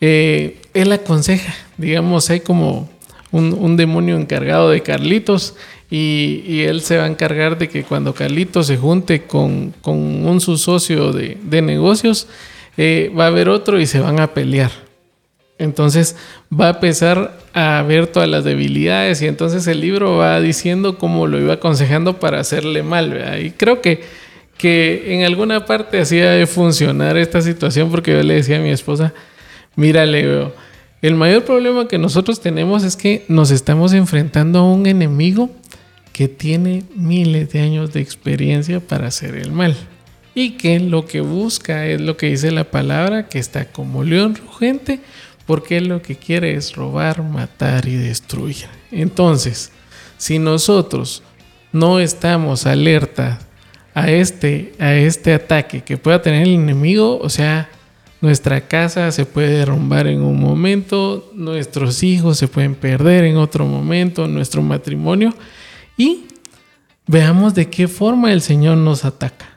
eh, 0.00 0.60
él 0.74 0.92
aconseja, 0.92 1.54
digamos, 1.76 2.28
hay 2.28 2.40
como 2.40 2.90
un, 3.30 3.54
un 3.54 3.76
demonio 3.76 4.16
encargado 4.16 4.70
de 4.70 4.82
Carlitos 4.82 5.54
y, 5.90 6.42
y 6.46 6.62
él 6.62 6.80
se 6.80 6.96
va 6.96 7.04
a 7.04 7.06
encargar 7.06 7.58
de 7.58 7.68
que 7.68 7.84
cuando 7.84 8.14
Carlitos 8.14 8.66
se 8.66 8.76
junte 8.76 9.22
con, 9.22 9.74
con 9.80 9.96
un 9.96 10.40
su 10.40 10.58
socio 10.58 11.12
de, 11.12 11.38
de 11.42 11.62
negocios, 11.62 12.28
eh, 12.76 13.12
va 13.18 13.24
a 13.24 13.28
haber 13.28 13.48
otro 13.48 13.80
y 13.80 13.86
se 13.86 14.00
van 14.00 14.20
a 14.20 14.34
pelear. 14.34 14.70
Entonces 15.58 16.16
va 16.52 16.66
a 16.66 16.70
empezar 16.70 17.38
a 17.52 17.82
ver 17.86 18.06
todas 18.06 18.28
las 18.28 18.42
debilidades 18.44 19.22
y 19.22 19.26
entonces 19.26 19.66
el 19.66 19.80
libro 19.80 20.16
va 20.16 20.40
diciendo 20.40 20.98
cómo 20.98 21.26
lo 21.26 21.38
iba 21.38 21.54
aconsejando 21.54 22.18
para 22.18 22.40
hacerle 22.40 22.82
mal. 22.82 23.40
Y 23.40 23.50
creo 23.52 23.80
que, 23.80 24.02
que 24.56 25.14
en 25.14 25.24
alguna 25.24 25.64
parte 25.64 26.00
hacía 26.00 26.32
de 26.32 26.46
funcionar 26.46 27.16
esta 27.16 27.42
situación 27.42 27.90
porque 27.90 28.12
yo 28.12 28.22
le 28.22 28.34
decía 28.34 28.56
a 28.56 28.60
mi 28.60 28.70
esposa, 28.70 29.12
mira 29.76 30.04
Leo, 30.04 30.52
el 31.00 31.14
mayor 31.14 31.44
problema 31.44 31.86
que 31.86 31.98
nosotros 31.98 32.40
tenemos 32.40 32.82
es 32.82 32.96
que 32.96 33.24
nos 33.28 33.50
estamos 33.50 33.92
enfrentando 33.92 34.60
a 34.60 34.72
un 34.72 34.86
enemigo 34.86 35.50
que 36.12 36.28
tiene 36.28 36.84
miles 36.94 37.52
de 37.52 37.60
años 37.60 37.92
de 37.92 38.00
experiencia 38.00 38.80
para 38.80 39.08
hacer 39.08 39.36
el 39.36 39.52
mal 39.52 39.76
y 40.34 40.52
que 40.52 40.80
lo 40.80 41.06
que 41.06 41.20
busca 41.20 41.86
es 41.86 42.00
lo 42.00 42.16
que 42.16 42.26
dice 42.26 42.50
la 42.50 42.64
palabra, 42.64 43.28
que 43.28 43.38
está 43.38 43.66
como 43.66 44.04
león 44.04 44.34
rugente, 44.34 45.00
porque 45.46 45.80
lo 45.80 46.02
que 46.02 46.16
quiere 46.16 46.54
es 46.54 46.74
robar, 46.74 47.22
matar 47.22 47.86
y 47.86 47.96
destruir. 47.96 48.66
Entonces, 48.90 49.72
si 50.16 50.38
nosotros 50.38 51.22
no 51.72 51.98
estamos 51.98 52.66
alerta 52.66 53.40
a 53.94 54.10
este, 54.10 54.72
a 54.78 54.94
este 54.94 55.34
ataque 55.34 55.82
que 55.82 55.98
pueda 55.98 56.22
tener 56.22 56.42
el 56.42 56.54
enemigo, 56.54 57.18
o 57.18 57.28
sea, 57.28 57.68
nuestra 58.20 58.60
casa 58.68 59.10
se 59.10 59.26
puede 59.26 59.58
derrumbar 59.58 60.06
en 60.06 60.22
un 60.22 60.40
momento, 60.40 61.30
nuestros 61.34 62.02
hijos 62.02 62.38
se 62.38 62.48
pueden 62.48 62.74
perder 62.74 63.24
en 63.24 63.36
otro 63.36 63.66
momento, 63.66 64.28
nuestro 64.28 64.62
matrimonio, 64.62 65.34
y 65.96 66.26
veamos 67.06 67.54
de 67.54 67.68
qué 67.68 67.88
forma 67.88 68.32
el 68.32 68.40
Señor 68.40 68.78
nos 68.78 69.04
ataca. 69.04 69.51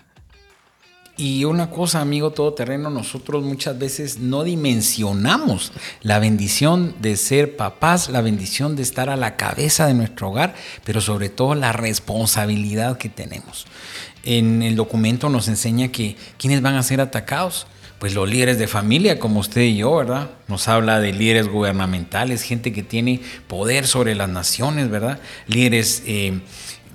Y 1.18 1.46
una 1.46 1.70
cosa, 1.70 2.02
amigo 2.02 2.32
todoterreno, 2.32 2.90
nosotros 2.90 3.42
muchas 3.42 3.80
veces 3.80 4.20
no 4.20 4.44
dimensionamos 4.44 5.72
la 6.02 6.20
bendición 6.20 6.94
de 7.00 7.16
ser 7.16 7.56
papás, 7.56 8.10
la 8.10 8.20
bendición 8.20 8.76
de 8.76 8.84
estar 8.84 9.10
a 9.10 9.16
la 9.16 9.38
cabeza 9.38 9.88
de 9.88 9.94
nuestro 9.94 10.30
hogar, 10.30 10.56
pero 10.84 11.00
sobre 11.00 11.30
todo 11.30 11.56
la 11.56 11.72
responsabilidad 11.72 12.98
que 12.98 13.08
tenemos. 13.08 13.66
En 14.24 14.62
el 14.62 14.76
documento 14.76 15.30
nos 15.30 15.48
enseña 15.48 15.88
que 15.88 16.18
quienes 16.38 16.62
van 16.62 16.76
a 16.76 16.84
ser 16.84 17.00
atacados, 17.00 17.66
pues 17.98 18.14
los 18.14 18.30
líderes 18.30 18.60
de 18.60 18.68
familia 18.68 19.18
como 19.18 19.40
usted 19.40 19.62
y 19.62 19.78
yo, 19.78 19.96
¿verdad? 19.96 20.32
Nos 20.50 20.68
habla 20.68 21.00
de 21.00 21.14
líderes 21.14 21.48
gubernamentales, 21.48 22.42
gente 22.42 22.74
que 22.74 22.84
tiene 22.84 23.22
poder 23.48 23.88
sobre 23.88 24.16
las 24.16 24.28
naciones, 24.28 24.90
¿verdad? 24.90 25.22
Líderes 25.48 26.04
eh, 26.06 26.42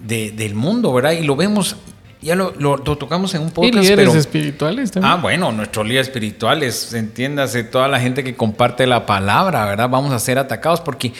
del 0.04 0.54
mundo, 0.54 0.92
¿verdad? 0.92 1.12
Y 1.12 1.22
lo 1.22 1.36
vemos 1.36 1.76
ya 2.22 2.34
lo, 2.34 2.52
tocamos 2.78 3.34
en 3.34 3.42
un 3.42 3.50
podcast. 3.50 3.74
Y 3.74 3.80
líderes 3.80 4.14
espirituales 4.14 4.90
también. 4.90 5.12
Ah, 5.12 5.16
bueno, 5.16 5.52
nuestros 5.52 5.86
líderes 5.86 6.08
espirituales, 6.08 6.92
entiéndase, 6.92 7.64
toda 7.64 7.88
la 7.88 8.00
gente 8.00 8.22
que 8.22 8.34
comparte 8.34 8.86
la 8.86 9.06
palabra, 9.06 9.64
¿verdad? 9.64 9.88
Vamos 9.88 10.12
a 10.12 10.18
ser 10.18 10.38
atacados 10.38 10.80
porque 10.80 11.12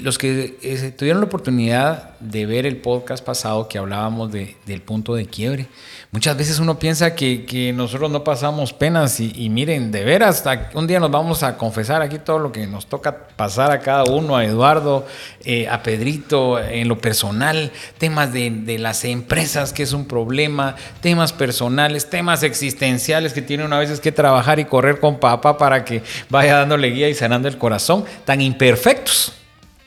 los 0.00 0.18
que 0.18 0.58
eh, 0.62 0.94
tuvieron 0.96 1.20
la 1.20 1.26
oportunidad 1.26 2.17
de 2.20 2.46
ver 2.46 2.66
el 2.66 2.78
podcast 2.78 3.24
pasado 3.24 3.68
que 3.68 3.78
hablábamos 3.78 4.32
de, 4.32 4.56
del 4.66 4.82
punto 4.82 5.14
de 5.14 5.26
quiebre, 5.26 5.68
muchas 6.10 6.36
veces 6.36 6.58
uno 6.58 6.78
piensa 6.78 7.14
que, 7.14 7.72
nosotros 7.74 8.10
no 8.10 8.24
pasamos 8.24 8.72
penas 8.72 9.20
y, 9.20 9.48
miren, 9.50 9.90
de 9.92 10.04
veras, 10.04 10.42
un 10.74 10.86
día 10.86 11.00
nos 11.00 11.10
vamos 11.10 11.42
a 11.42 11.56
confesar 11.56 12.02
aquí 12.02 12.18
todo 12.18 12.38
lo 12.38 12.52
que 12.52 12.66
nos 12.66 12.86
toca 12.86 13.28
pasar 13.36 13.70
a 13.70 13.80
cada 13.80 14.04
uno, 14.04 14.36
a 14.36 14.44
Eduardo, 14.44 15.06
eh, 15.44 15.68
a 15.68 15.82
Pedrito, 15.82 16.58
en 16.58 16.88
lo 16.88 16.98
personal, 16.98 17.72
temas 17.98 18.32
de, 18.32 18.50
de, 18.50 18.78
las 18.78 19.04
empresas, 19.04 19.72
que 19.72 19.82
es 19.82 19.92
un 19.92 20.06
problema, 20.06 20.76
temas 21.00 21.32
personales, 21.32 22.10
temas 22.10 22.42
existenciales 22.42 23.32
que 23.32 23.42
tiene 23.42 23.64
uno 23.64 23.76
a 23.76 23.80
veces 23.80 24.00
que 24.00 24.12
trabajar 24.12 24.58
y 24.58 24.64
correr 24.64 25.00
con 25.00 25.20
papá 25.20 25.58
para 25.58 25.84
que 25.84 26.02
vaya 26.30 26.58
dándole 26.58 26.90
guía 26.90 27.08
y 27.08 27.14
sanando 27.14 27.48
el 27.48 27.58
corazón, 27.58 28.04
tan 28.24 28.40
imperfectos 28.40 29.34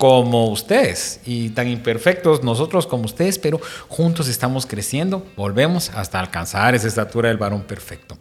como 0.02 0.48
ustedes 0.48 1.20
y 1.28 1.50
tan 1.50 1.68
imperfectos 1.68 2.44
nosotros 2.44 2.88
como 2.88 3.04
ustedes, 3.04 3.38
pero 3.38 3.62
juntos 3.88 4.28
estamos 4.28 4.66
creciendo, 4.66 5.24
volvemos 5.38 5.92
hasta 5.92 6.20
alcanzar 6.20 6.74
esa 6.74 6.88
estatura 6.88 7.30
del 7.30 7.38
varón 7.38 7.62
perfecto. 7.62 8.18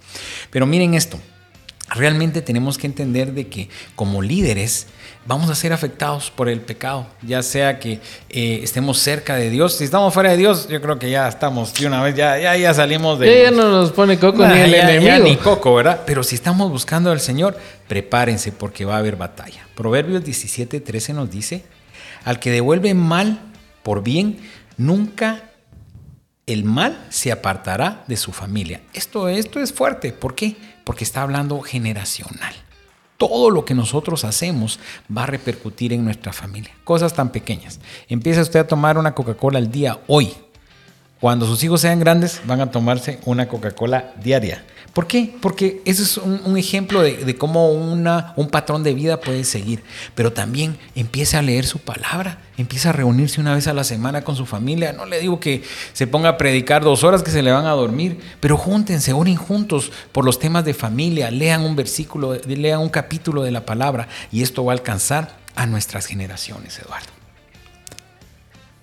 Pero 0.51 0.67
miren 0.67 0.93
esto, 0.93 1.19
realmente 1.91 2.41
tenemos 2.43 2.79
que 2.79 2.87
entender 2.87 3.33
de 3.33 3.49
que 3.49 3.69
como 3.95 4.23
líderes 4.23 4.87
vamos 5.27 5.51
a 5.51 5.55
ser 5.55 5.73
afectados 5.73 6.31
por 6.31 6.49
el 6.49 6.61
pecado, 6.61 7.07
ya 7.23 7.43
sea 7.43 7.79
que 7.79 8.01
eh, 8.29 8.61
estemos 8.63 8.99
cerca 8.99 9.37
de 9.37 9.51
Dios. 9.51 9.77
Si 9.77 9.85
estamos 9.85 10.15
fuera 10.15 10.31
de 10.31 10.37
Dios, 10.37 10.69
yo 10.69 10.81
creo 10.81 10.99
que 10.99 11.11
ya 11.11 11.29
estamos 11.29 11.75
de 11.75 11.87
una 11.87 12.03
vez, 12.03 12.15
ya, 12.15 12.39
ya, 12.39 12.57
ya 12.57 12.73
salimos 12.73 13.19
de... 13.19 13.43
Ya, 13.43 13.51
no 13.51 13.71
nos 13.71 13.93
pone 13.93 14.19
coco 14.19 14.47
ni 14.47 14.59
el 14.59 14.75
enemigo. 14.75 15.25
ni 15.25 15.37
coco, 15.37 15.75
¿verdad? 15.75 16.03
Pero 16.07 16.23
si 16.23 16.35
estamos 16.35 16.71
buscando 16.71 17.11
al 17.11 17.21
Señor, 17.21 17.57
prepárense 17.89 18.53
porque 18.53 18.85
va 18.85 18.95
a 18.95 18.99
haber 18.99 19.17
batalla. 19.17 19.67
Proverbios 19.75 20.25
17, 20.25 20.81
13 20.81 21.13
nos 21.13 21.31
dice, 21.31 21.65
al 22.25 22.39
que 22.39 22.51
devuelve 22.51 22.95
mal 22.95 23.41
por 23.83 24.03
bien, 24.03 24.39
nunca 24.77 25.51
el 26.47 26.65
mal 26.65 27.07
se 27.11 27.31
apartará 27.31 28.05
de 28.09 28.17
su 28.17 28.33
familia. 28.33 28.81
Esto, 28.93 29.29
esto 29.29 29.61
es 29.61 29.73
fuerte. 29.73 30.13
¿Por 30.13 30.35
qué? 30.35 30.57
Porque 30.85 31.05
está 31.05 31.23
hablando 31.23 31.61
generacional. 31.61 32.55
Todo 33.17 33.51
lo 33.51 33.65
que 33.65 33.75
nosotros 33.75 34.25
hacemos 34.25 34.81
va 35.15 35.25
a 35.25 35.27
repercutir 35.27 35.93
en 35.93 36.05
nuestra 36.05 36.33
familia. 36.33 36.71
Cosas 36.85 37.13
tan 37.13 37.31
pequeñas. 37.31 37.81
Empieza 38.09 38.41
usted 38.41 38.61
a 38.61 38.67
tomar 38.67 38.97
una 38.97 39.15
Coca-Cola 39.15 39.59
al 39.59 39.71
día 39.71 40.01
hoy. 40.07 40.33
Cuando 41.21 41.47
sus 41.47 41.63
hijos 41.63 41.83
sean 41.83 42.01
grandes, 42.01 42.41
van 42.47 42.63
a 42.63 42.71
tomarse 42.71 43.21
una 43.27 43.47
Coca-Cola 43.47 44.15
diaria. 44.23 44.65
¿Por 45.01 45.07
qué? 45.07 45.33
Porque 45.41 45.81
ese 45.87 46.03
es 46.03 46.19
un, 46.19 46.59
ejemplo 46.59 47.01
de, 47.01 47.35
cómo 47.37 47.73
una, 47.73 48.35
un 48.37 48.49
patrón 48.51 48.83
de 48.83 48.93
vida 48.93 49.19
puede 49.19 49.45
seguir. 49.45 49.83
Pero 50.15 50.35
también 50.35 50.77
empieza 50.95 51.39
a 51.39 51.43
leer 51.43 51.65
su 51.65 51.79
palabra, 51.79 52.43
empieza 52.59 52.91
a 52.91 52.93
reunirse 52.93 53.41
una 53.41 53.55
vez 53.55 53.67
a 53.67 53.73
la 53.73 53.83
semana 53.83 54.21
con 54.25 54.37
su 54.37 54.45
familia. 54.45 54.93
No 54.93 55.07
le 55.07 55.19
digo 55.19 55.41
que 55.41 55.63
se 55.95 56.07
ponga 56.07 56.29
a 56.29 56.37
predicar 56.37 56.85
dos 56.85 57.03
horas 57.03 57.23
que 57.23 57.31
se 57.31 57.41
le 57.43 57.51
van 57.51 57.65
a 57.65 57.71
dormir, 57.71 58.21
pero 58.41 58.59
júntense, 58.59 59.15
oren 59.15 59.37
juntos 59.37 59.91
por 60.13 60.27
los 60.27 60.39
temas 60.39 60.67
de 60.67 60.75
familia, 60.75 61.31
lean 61.31 61.63
un 61.63 61.77
versículo, 61.77 62.35
lean 62.47 62.81
un 62.81 62.91
capítulo 62.91 63.43
de 63.43 63.53
la 63.53 63.65
palabra 63.65 64.07
y 64.31 64.43
esto 64.43 64.67
va 64.67 64.73
a 64.73 64.77
alcanzar 64.77 65.39
a 65.55 65.65
nuestras 65.65 66.05
generaciones, 66.05 66.79
Eduardo. 66.79 67.09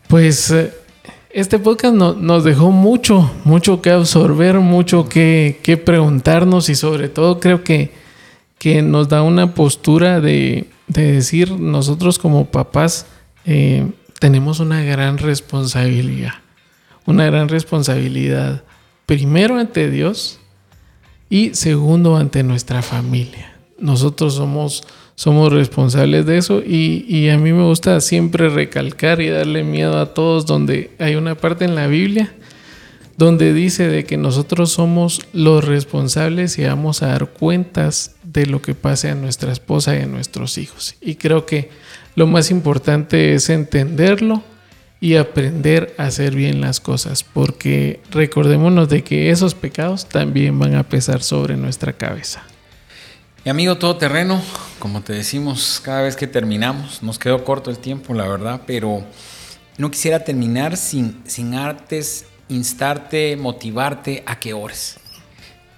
Pues... 0.07 0.49
Eh, 0.49 0.86
este 1.29 1.59
podcast 1.59 1.93
nos 1.93 2.43
dejó 2.43 2.71
mucho, 2.71 3.31
mucho 3.43 3.81
que 3.81 3.91
absorber, 3.91 4.59
mucho 4.59 5.07
que, 5.09 5.81
preguntarnos 5.85 6.69
y 6.69 6.75
sobre 6.75 7.09
todo 7.09 7.39
creo 7.39 7.63
que, 7.63 7.91
que 8.57 8.81
nos 8.81 9.09
da 9.09 9.21
una 9.21 9.53
postura 9.53 10.21
de, 10.21 10.67
decir 10.87 11.51
nosotros 11.51 12.17
como 12.17 12.45
papás 12.45 13.07
eh, 13.45 13.91
tenemos 14.19 14.59
una 14.61 14.81
gran 14.83 15.17
responsabilidad, 15.17 16.35
una 17.05 17.25
gran 17.25 17.49
responsabilidad 17.49 18.63
primero 19.05 19.57
ante 19.57 19.89
Dios 19.89 20.39
y 21.29 21.53
segundo 21.55 22.15
ante 22.15 22.43
nuestra 22.43 22.81
familia. 22.81 23.57
Nosotros 23.79 24.35
somos 24.35 24.83
somos 25.17 25.51
responsables 25.51 26.27
de 26.27 26.37
eso 26.37 26.61
y, 26.63 27.29
a 27.29 27.39
mí 27.39 27.51
me 27.51 27.63
gusta 27.63 27.99
siempre 28.01 28.49
recalcar 28.49 29.19
y 29.19 29.29
darle 29.29 29.63
miedo 29.63 29.97
a 29.97 30.13
todos 30.13 30.45
donde 30.45 30.91
hay 30.99 31.15
una 31.15 31.33
parte 31.33 31.65
en 31.65 31.73
la 31.73 31.87
Biblia 31.87 32.31
donde 33.17 33.51
dice 33.51 33.87
de 33.87 34.05
que 34.05 34.15
nosotros 34.15 34.71
somos 34.71 35.21
los 35.33 35.65
responsables 35.65 36.59
y 36.59 36.65
vamos 36.65 37.01
a 37.01 37.07
dar 37.07 37.29
cuentas 37.31 38.15
de 38.21 38.45
lo 38.45 38.61
que 38.61 38.75
pase 38.75 39.09
a 39.09 39.15
nuestra 39.15 39.51
esposa 39.51 39.97
y 39.97 40.03
a 40.03 40.05
nuestros 40.05 40.59
hijos. 40.59 40.95
Y 41.01 41.15
creo 41.15 41.47
que 41.47 41.71
lo 42.13 42.27
más 42.27 42.51
importante 42.51 43.33
es 43.33 43.49
entenderlo 43.49 44.43
y 45.01 45.15
aprender 45.15 45.95
a 45.97 46.05
hacer 46.05 46.35
bien 46.35 46.61
las 46.61 46.79
cosas, 46.79 47.23
porque 47.23 48.01
recordémonos 48.11 48.87
de 48.87 49.03
que 49.03 49.31
esos 49.31 49.55
pecados 49.55 50.07
también 50.07 50.59
van 50.59 50.75
a 50.75 50.83
pesar 50.83 51.23
sobre 51.23 51.57
nuestra 51.57 51.93
cabeza. 51.93 52.43
Mi 53.47 53.51
amigo 53.51 53.77
todoterreno, 53.77 54.41
como 54.77 55.03
te 55.03 55.13
decimos 55.13 55.79
cada 55.81 56.01
vez 56.01 56.17
que 56.17 56.27
terminamos, 56.27 57.01
nos 57.01 57.17
quedó 57.17 57.45
corto 57.45 57.69
el 57.69 57.79
tiempo, 57.79 58.13
la 58.13 58.27
verdad, 58.27 58.63
pero 58.67 59.05
no 59.77 59.89
quisiera 59.89 60.25
terminar 60.25 60.75
sin, 60.75 61.23
sin 61.25 61.55
artes, 61.55 62.25
instarte, 62.49 63.37
motivarte 63.37 64.21
a 64.25 64.37
que 64.37 64.53
ores. 64.53 64.97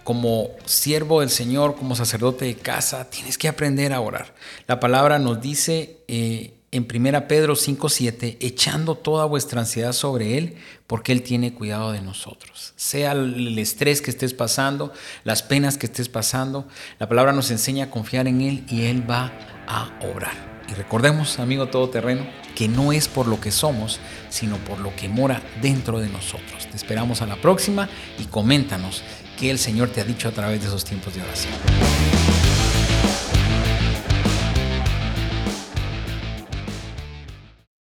Como 0.03 0.49
siervo 0.65 1.19
del 1.19 1.29
Señor, 1.29 1.75
como 1.75 1.95
sacerdote 1.95 2.45
de 2.45 2.55
casa, 2.55 3.07
tienes 3.07 3.37
que 3.37 3.47
aprender 3.47 3.93
a 3.93 4.01
orar. 4.01 4.33
La 4.65 4.79
palabra 4.79 5.19
nos 5.19 5.39
dice 5.39 5.99
eh, 6.07 6.58
en 6.71 6.87
1 6.87 7.27
Pedro 7.27 7.55
5:7, 7.55 8.37
echando 8.39 8.95
toda 8.95 9.25
vuestra 9.25 9.61
ansiedad 9.61 9.93
sobre 9.93 10.37
Él, 10.37 10.55
porque 10.87 11.11
Él 11.11 11.23
tiene 11.23 11.53
cuidado 11.53 11.91
de 11.91 12.01
nosotros. 12.01 12.73
Sea 12.75 13.13
el 13.13 13.57
estrés 13.57 14.01
que 14.01 14.11
estés 14.11 14.33
pasando, 14.33 14.93
las 15.23 15.43
penas 15.43 15.77
que 15.77 15.87
estés 15.87 16.09
pasando, 16.09 16.67
la 16.99 17.09
palabra 17.09 17.33
nos 17.33 17.51
enseña 17.51 17.85
a 17.85 17.91
confiar 17.91 18.27
en 18.27 18.41
Él 18.41 18.63
y 18.69 18.83
Él 18.83 19.09
va 19.09 19.31
a 19.67 19.99
obrar. 20.11 20.49
Y 20.69 20.73
recordemos, 20.73 21.39
amigo 21.39 21.67
todoterreno, 21.67 22.27
que 22.55 22.67
no 22.67 22.91
es 22.91 23.07
por 23.07 23.27
lo 23.27 23.41
que 23.41 23.51
somos, 23.51 23.99
sino 24.29 24.57
por 24.57 24.79
lo 24.79 24.95
que 24.95 25.09
mora 25.09 25.41
dentro 25.61 25.99
de 25.99 26.09
nosotros. 26.09 26.67
Te 26.69 26.77
esperamos 26.77 27.23
a 27.23 27.25
la 27.25 27.37
próxima 27.37 27.89
y 28.19 28.25
coméntanos 28.25 29.01
qué 29.39 29.49
el 29.49 29.57
Señor 29.57 29.89
te 29.89 30.01
ha 30.01 30.03
dicho 30.03 30.27
a 30.27 30.31
través 30.31 30.61
de 30.61 30.67
esos 30.67 30.85
tiempos 30.85 31.15
de 31.15 31.23
oración. 31.23 32.48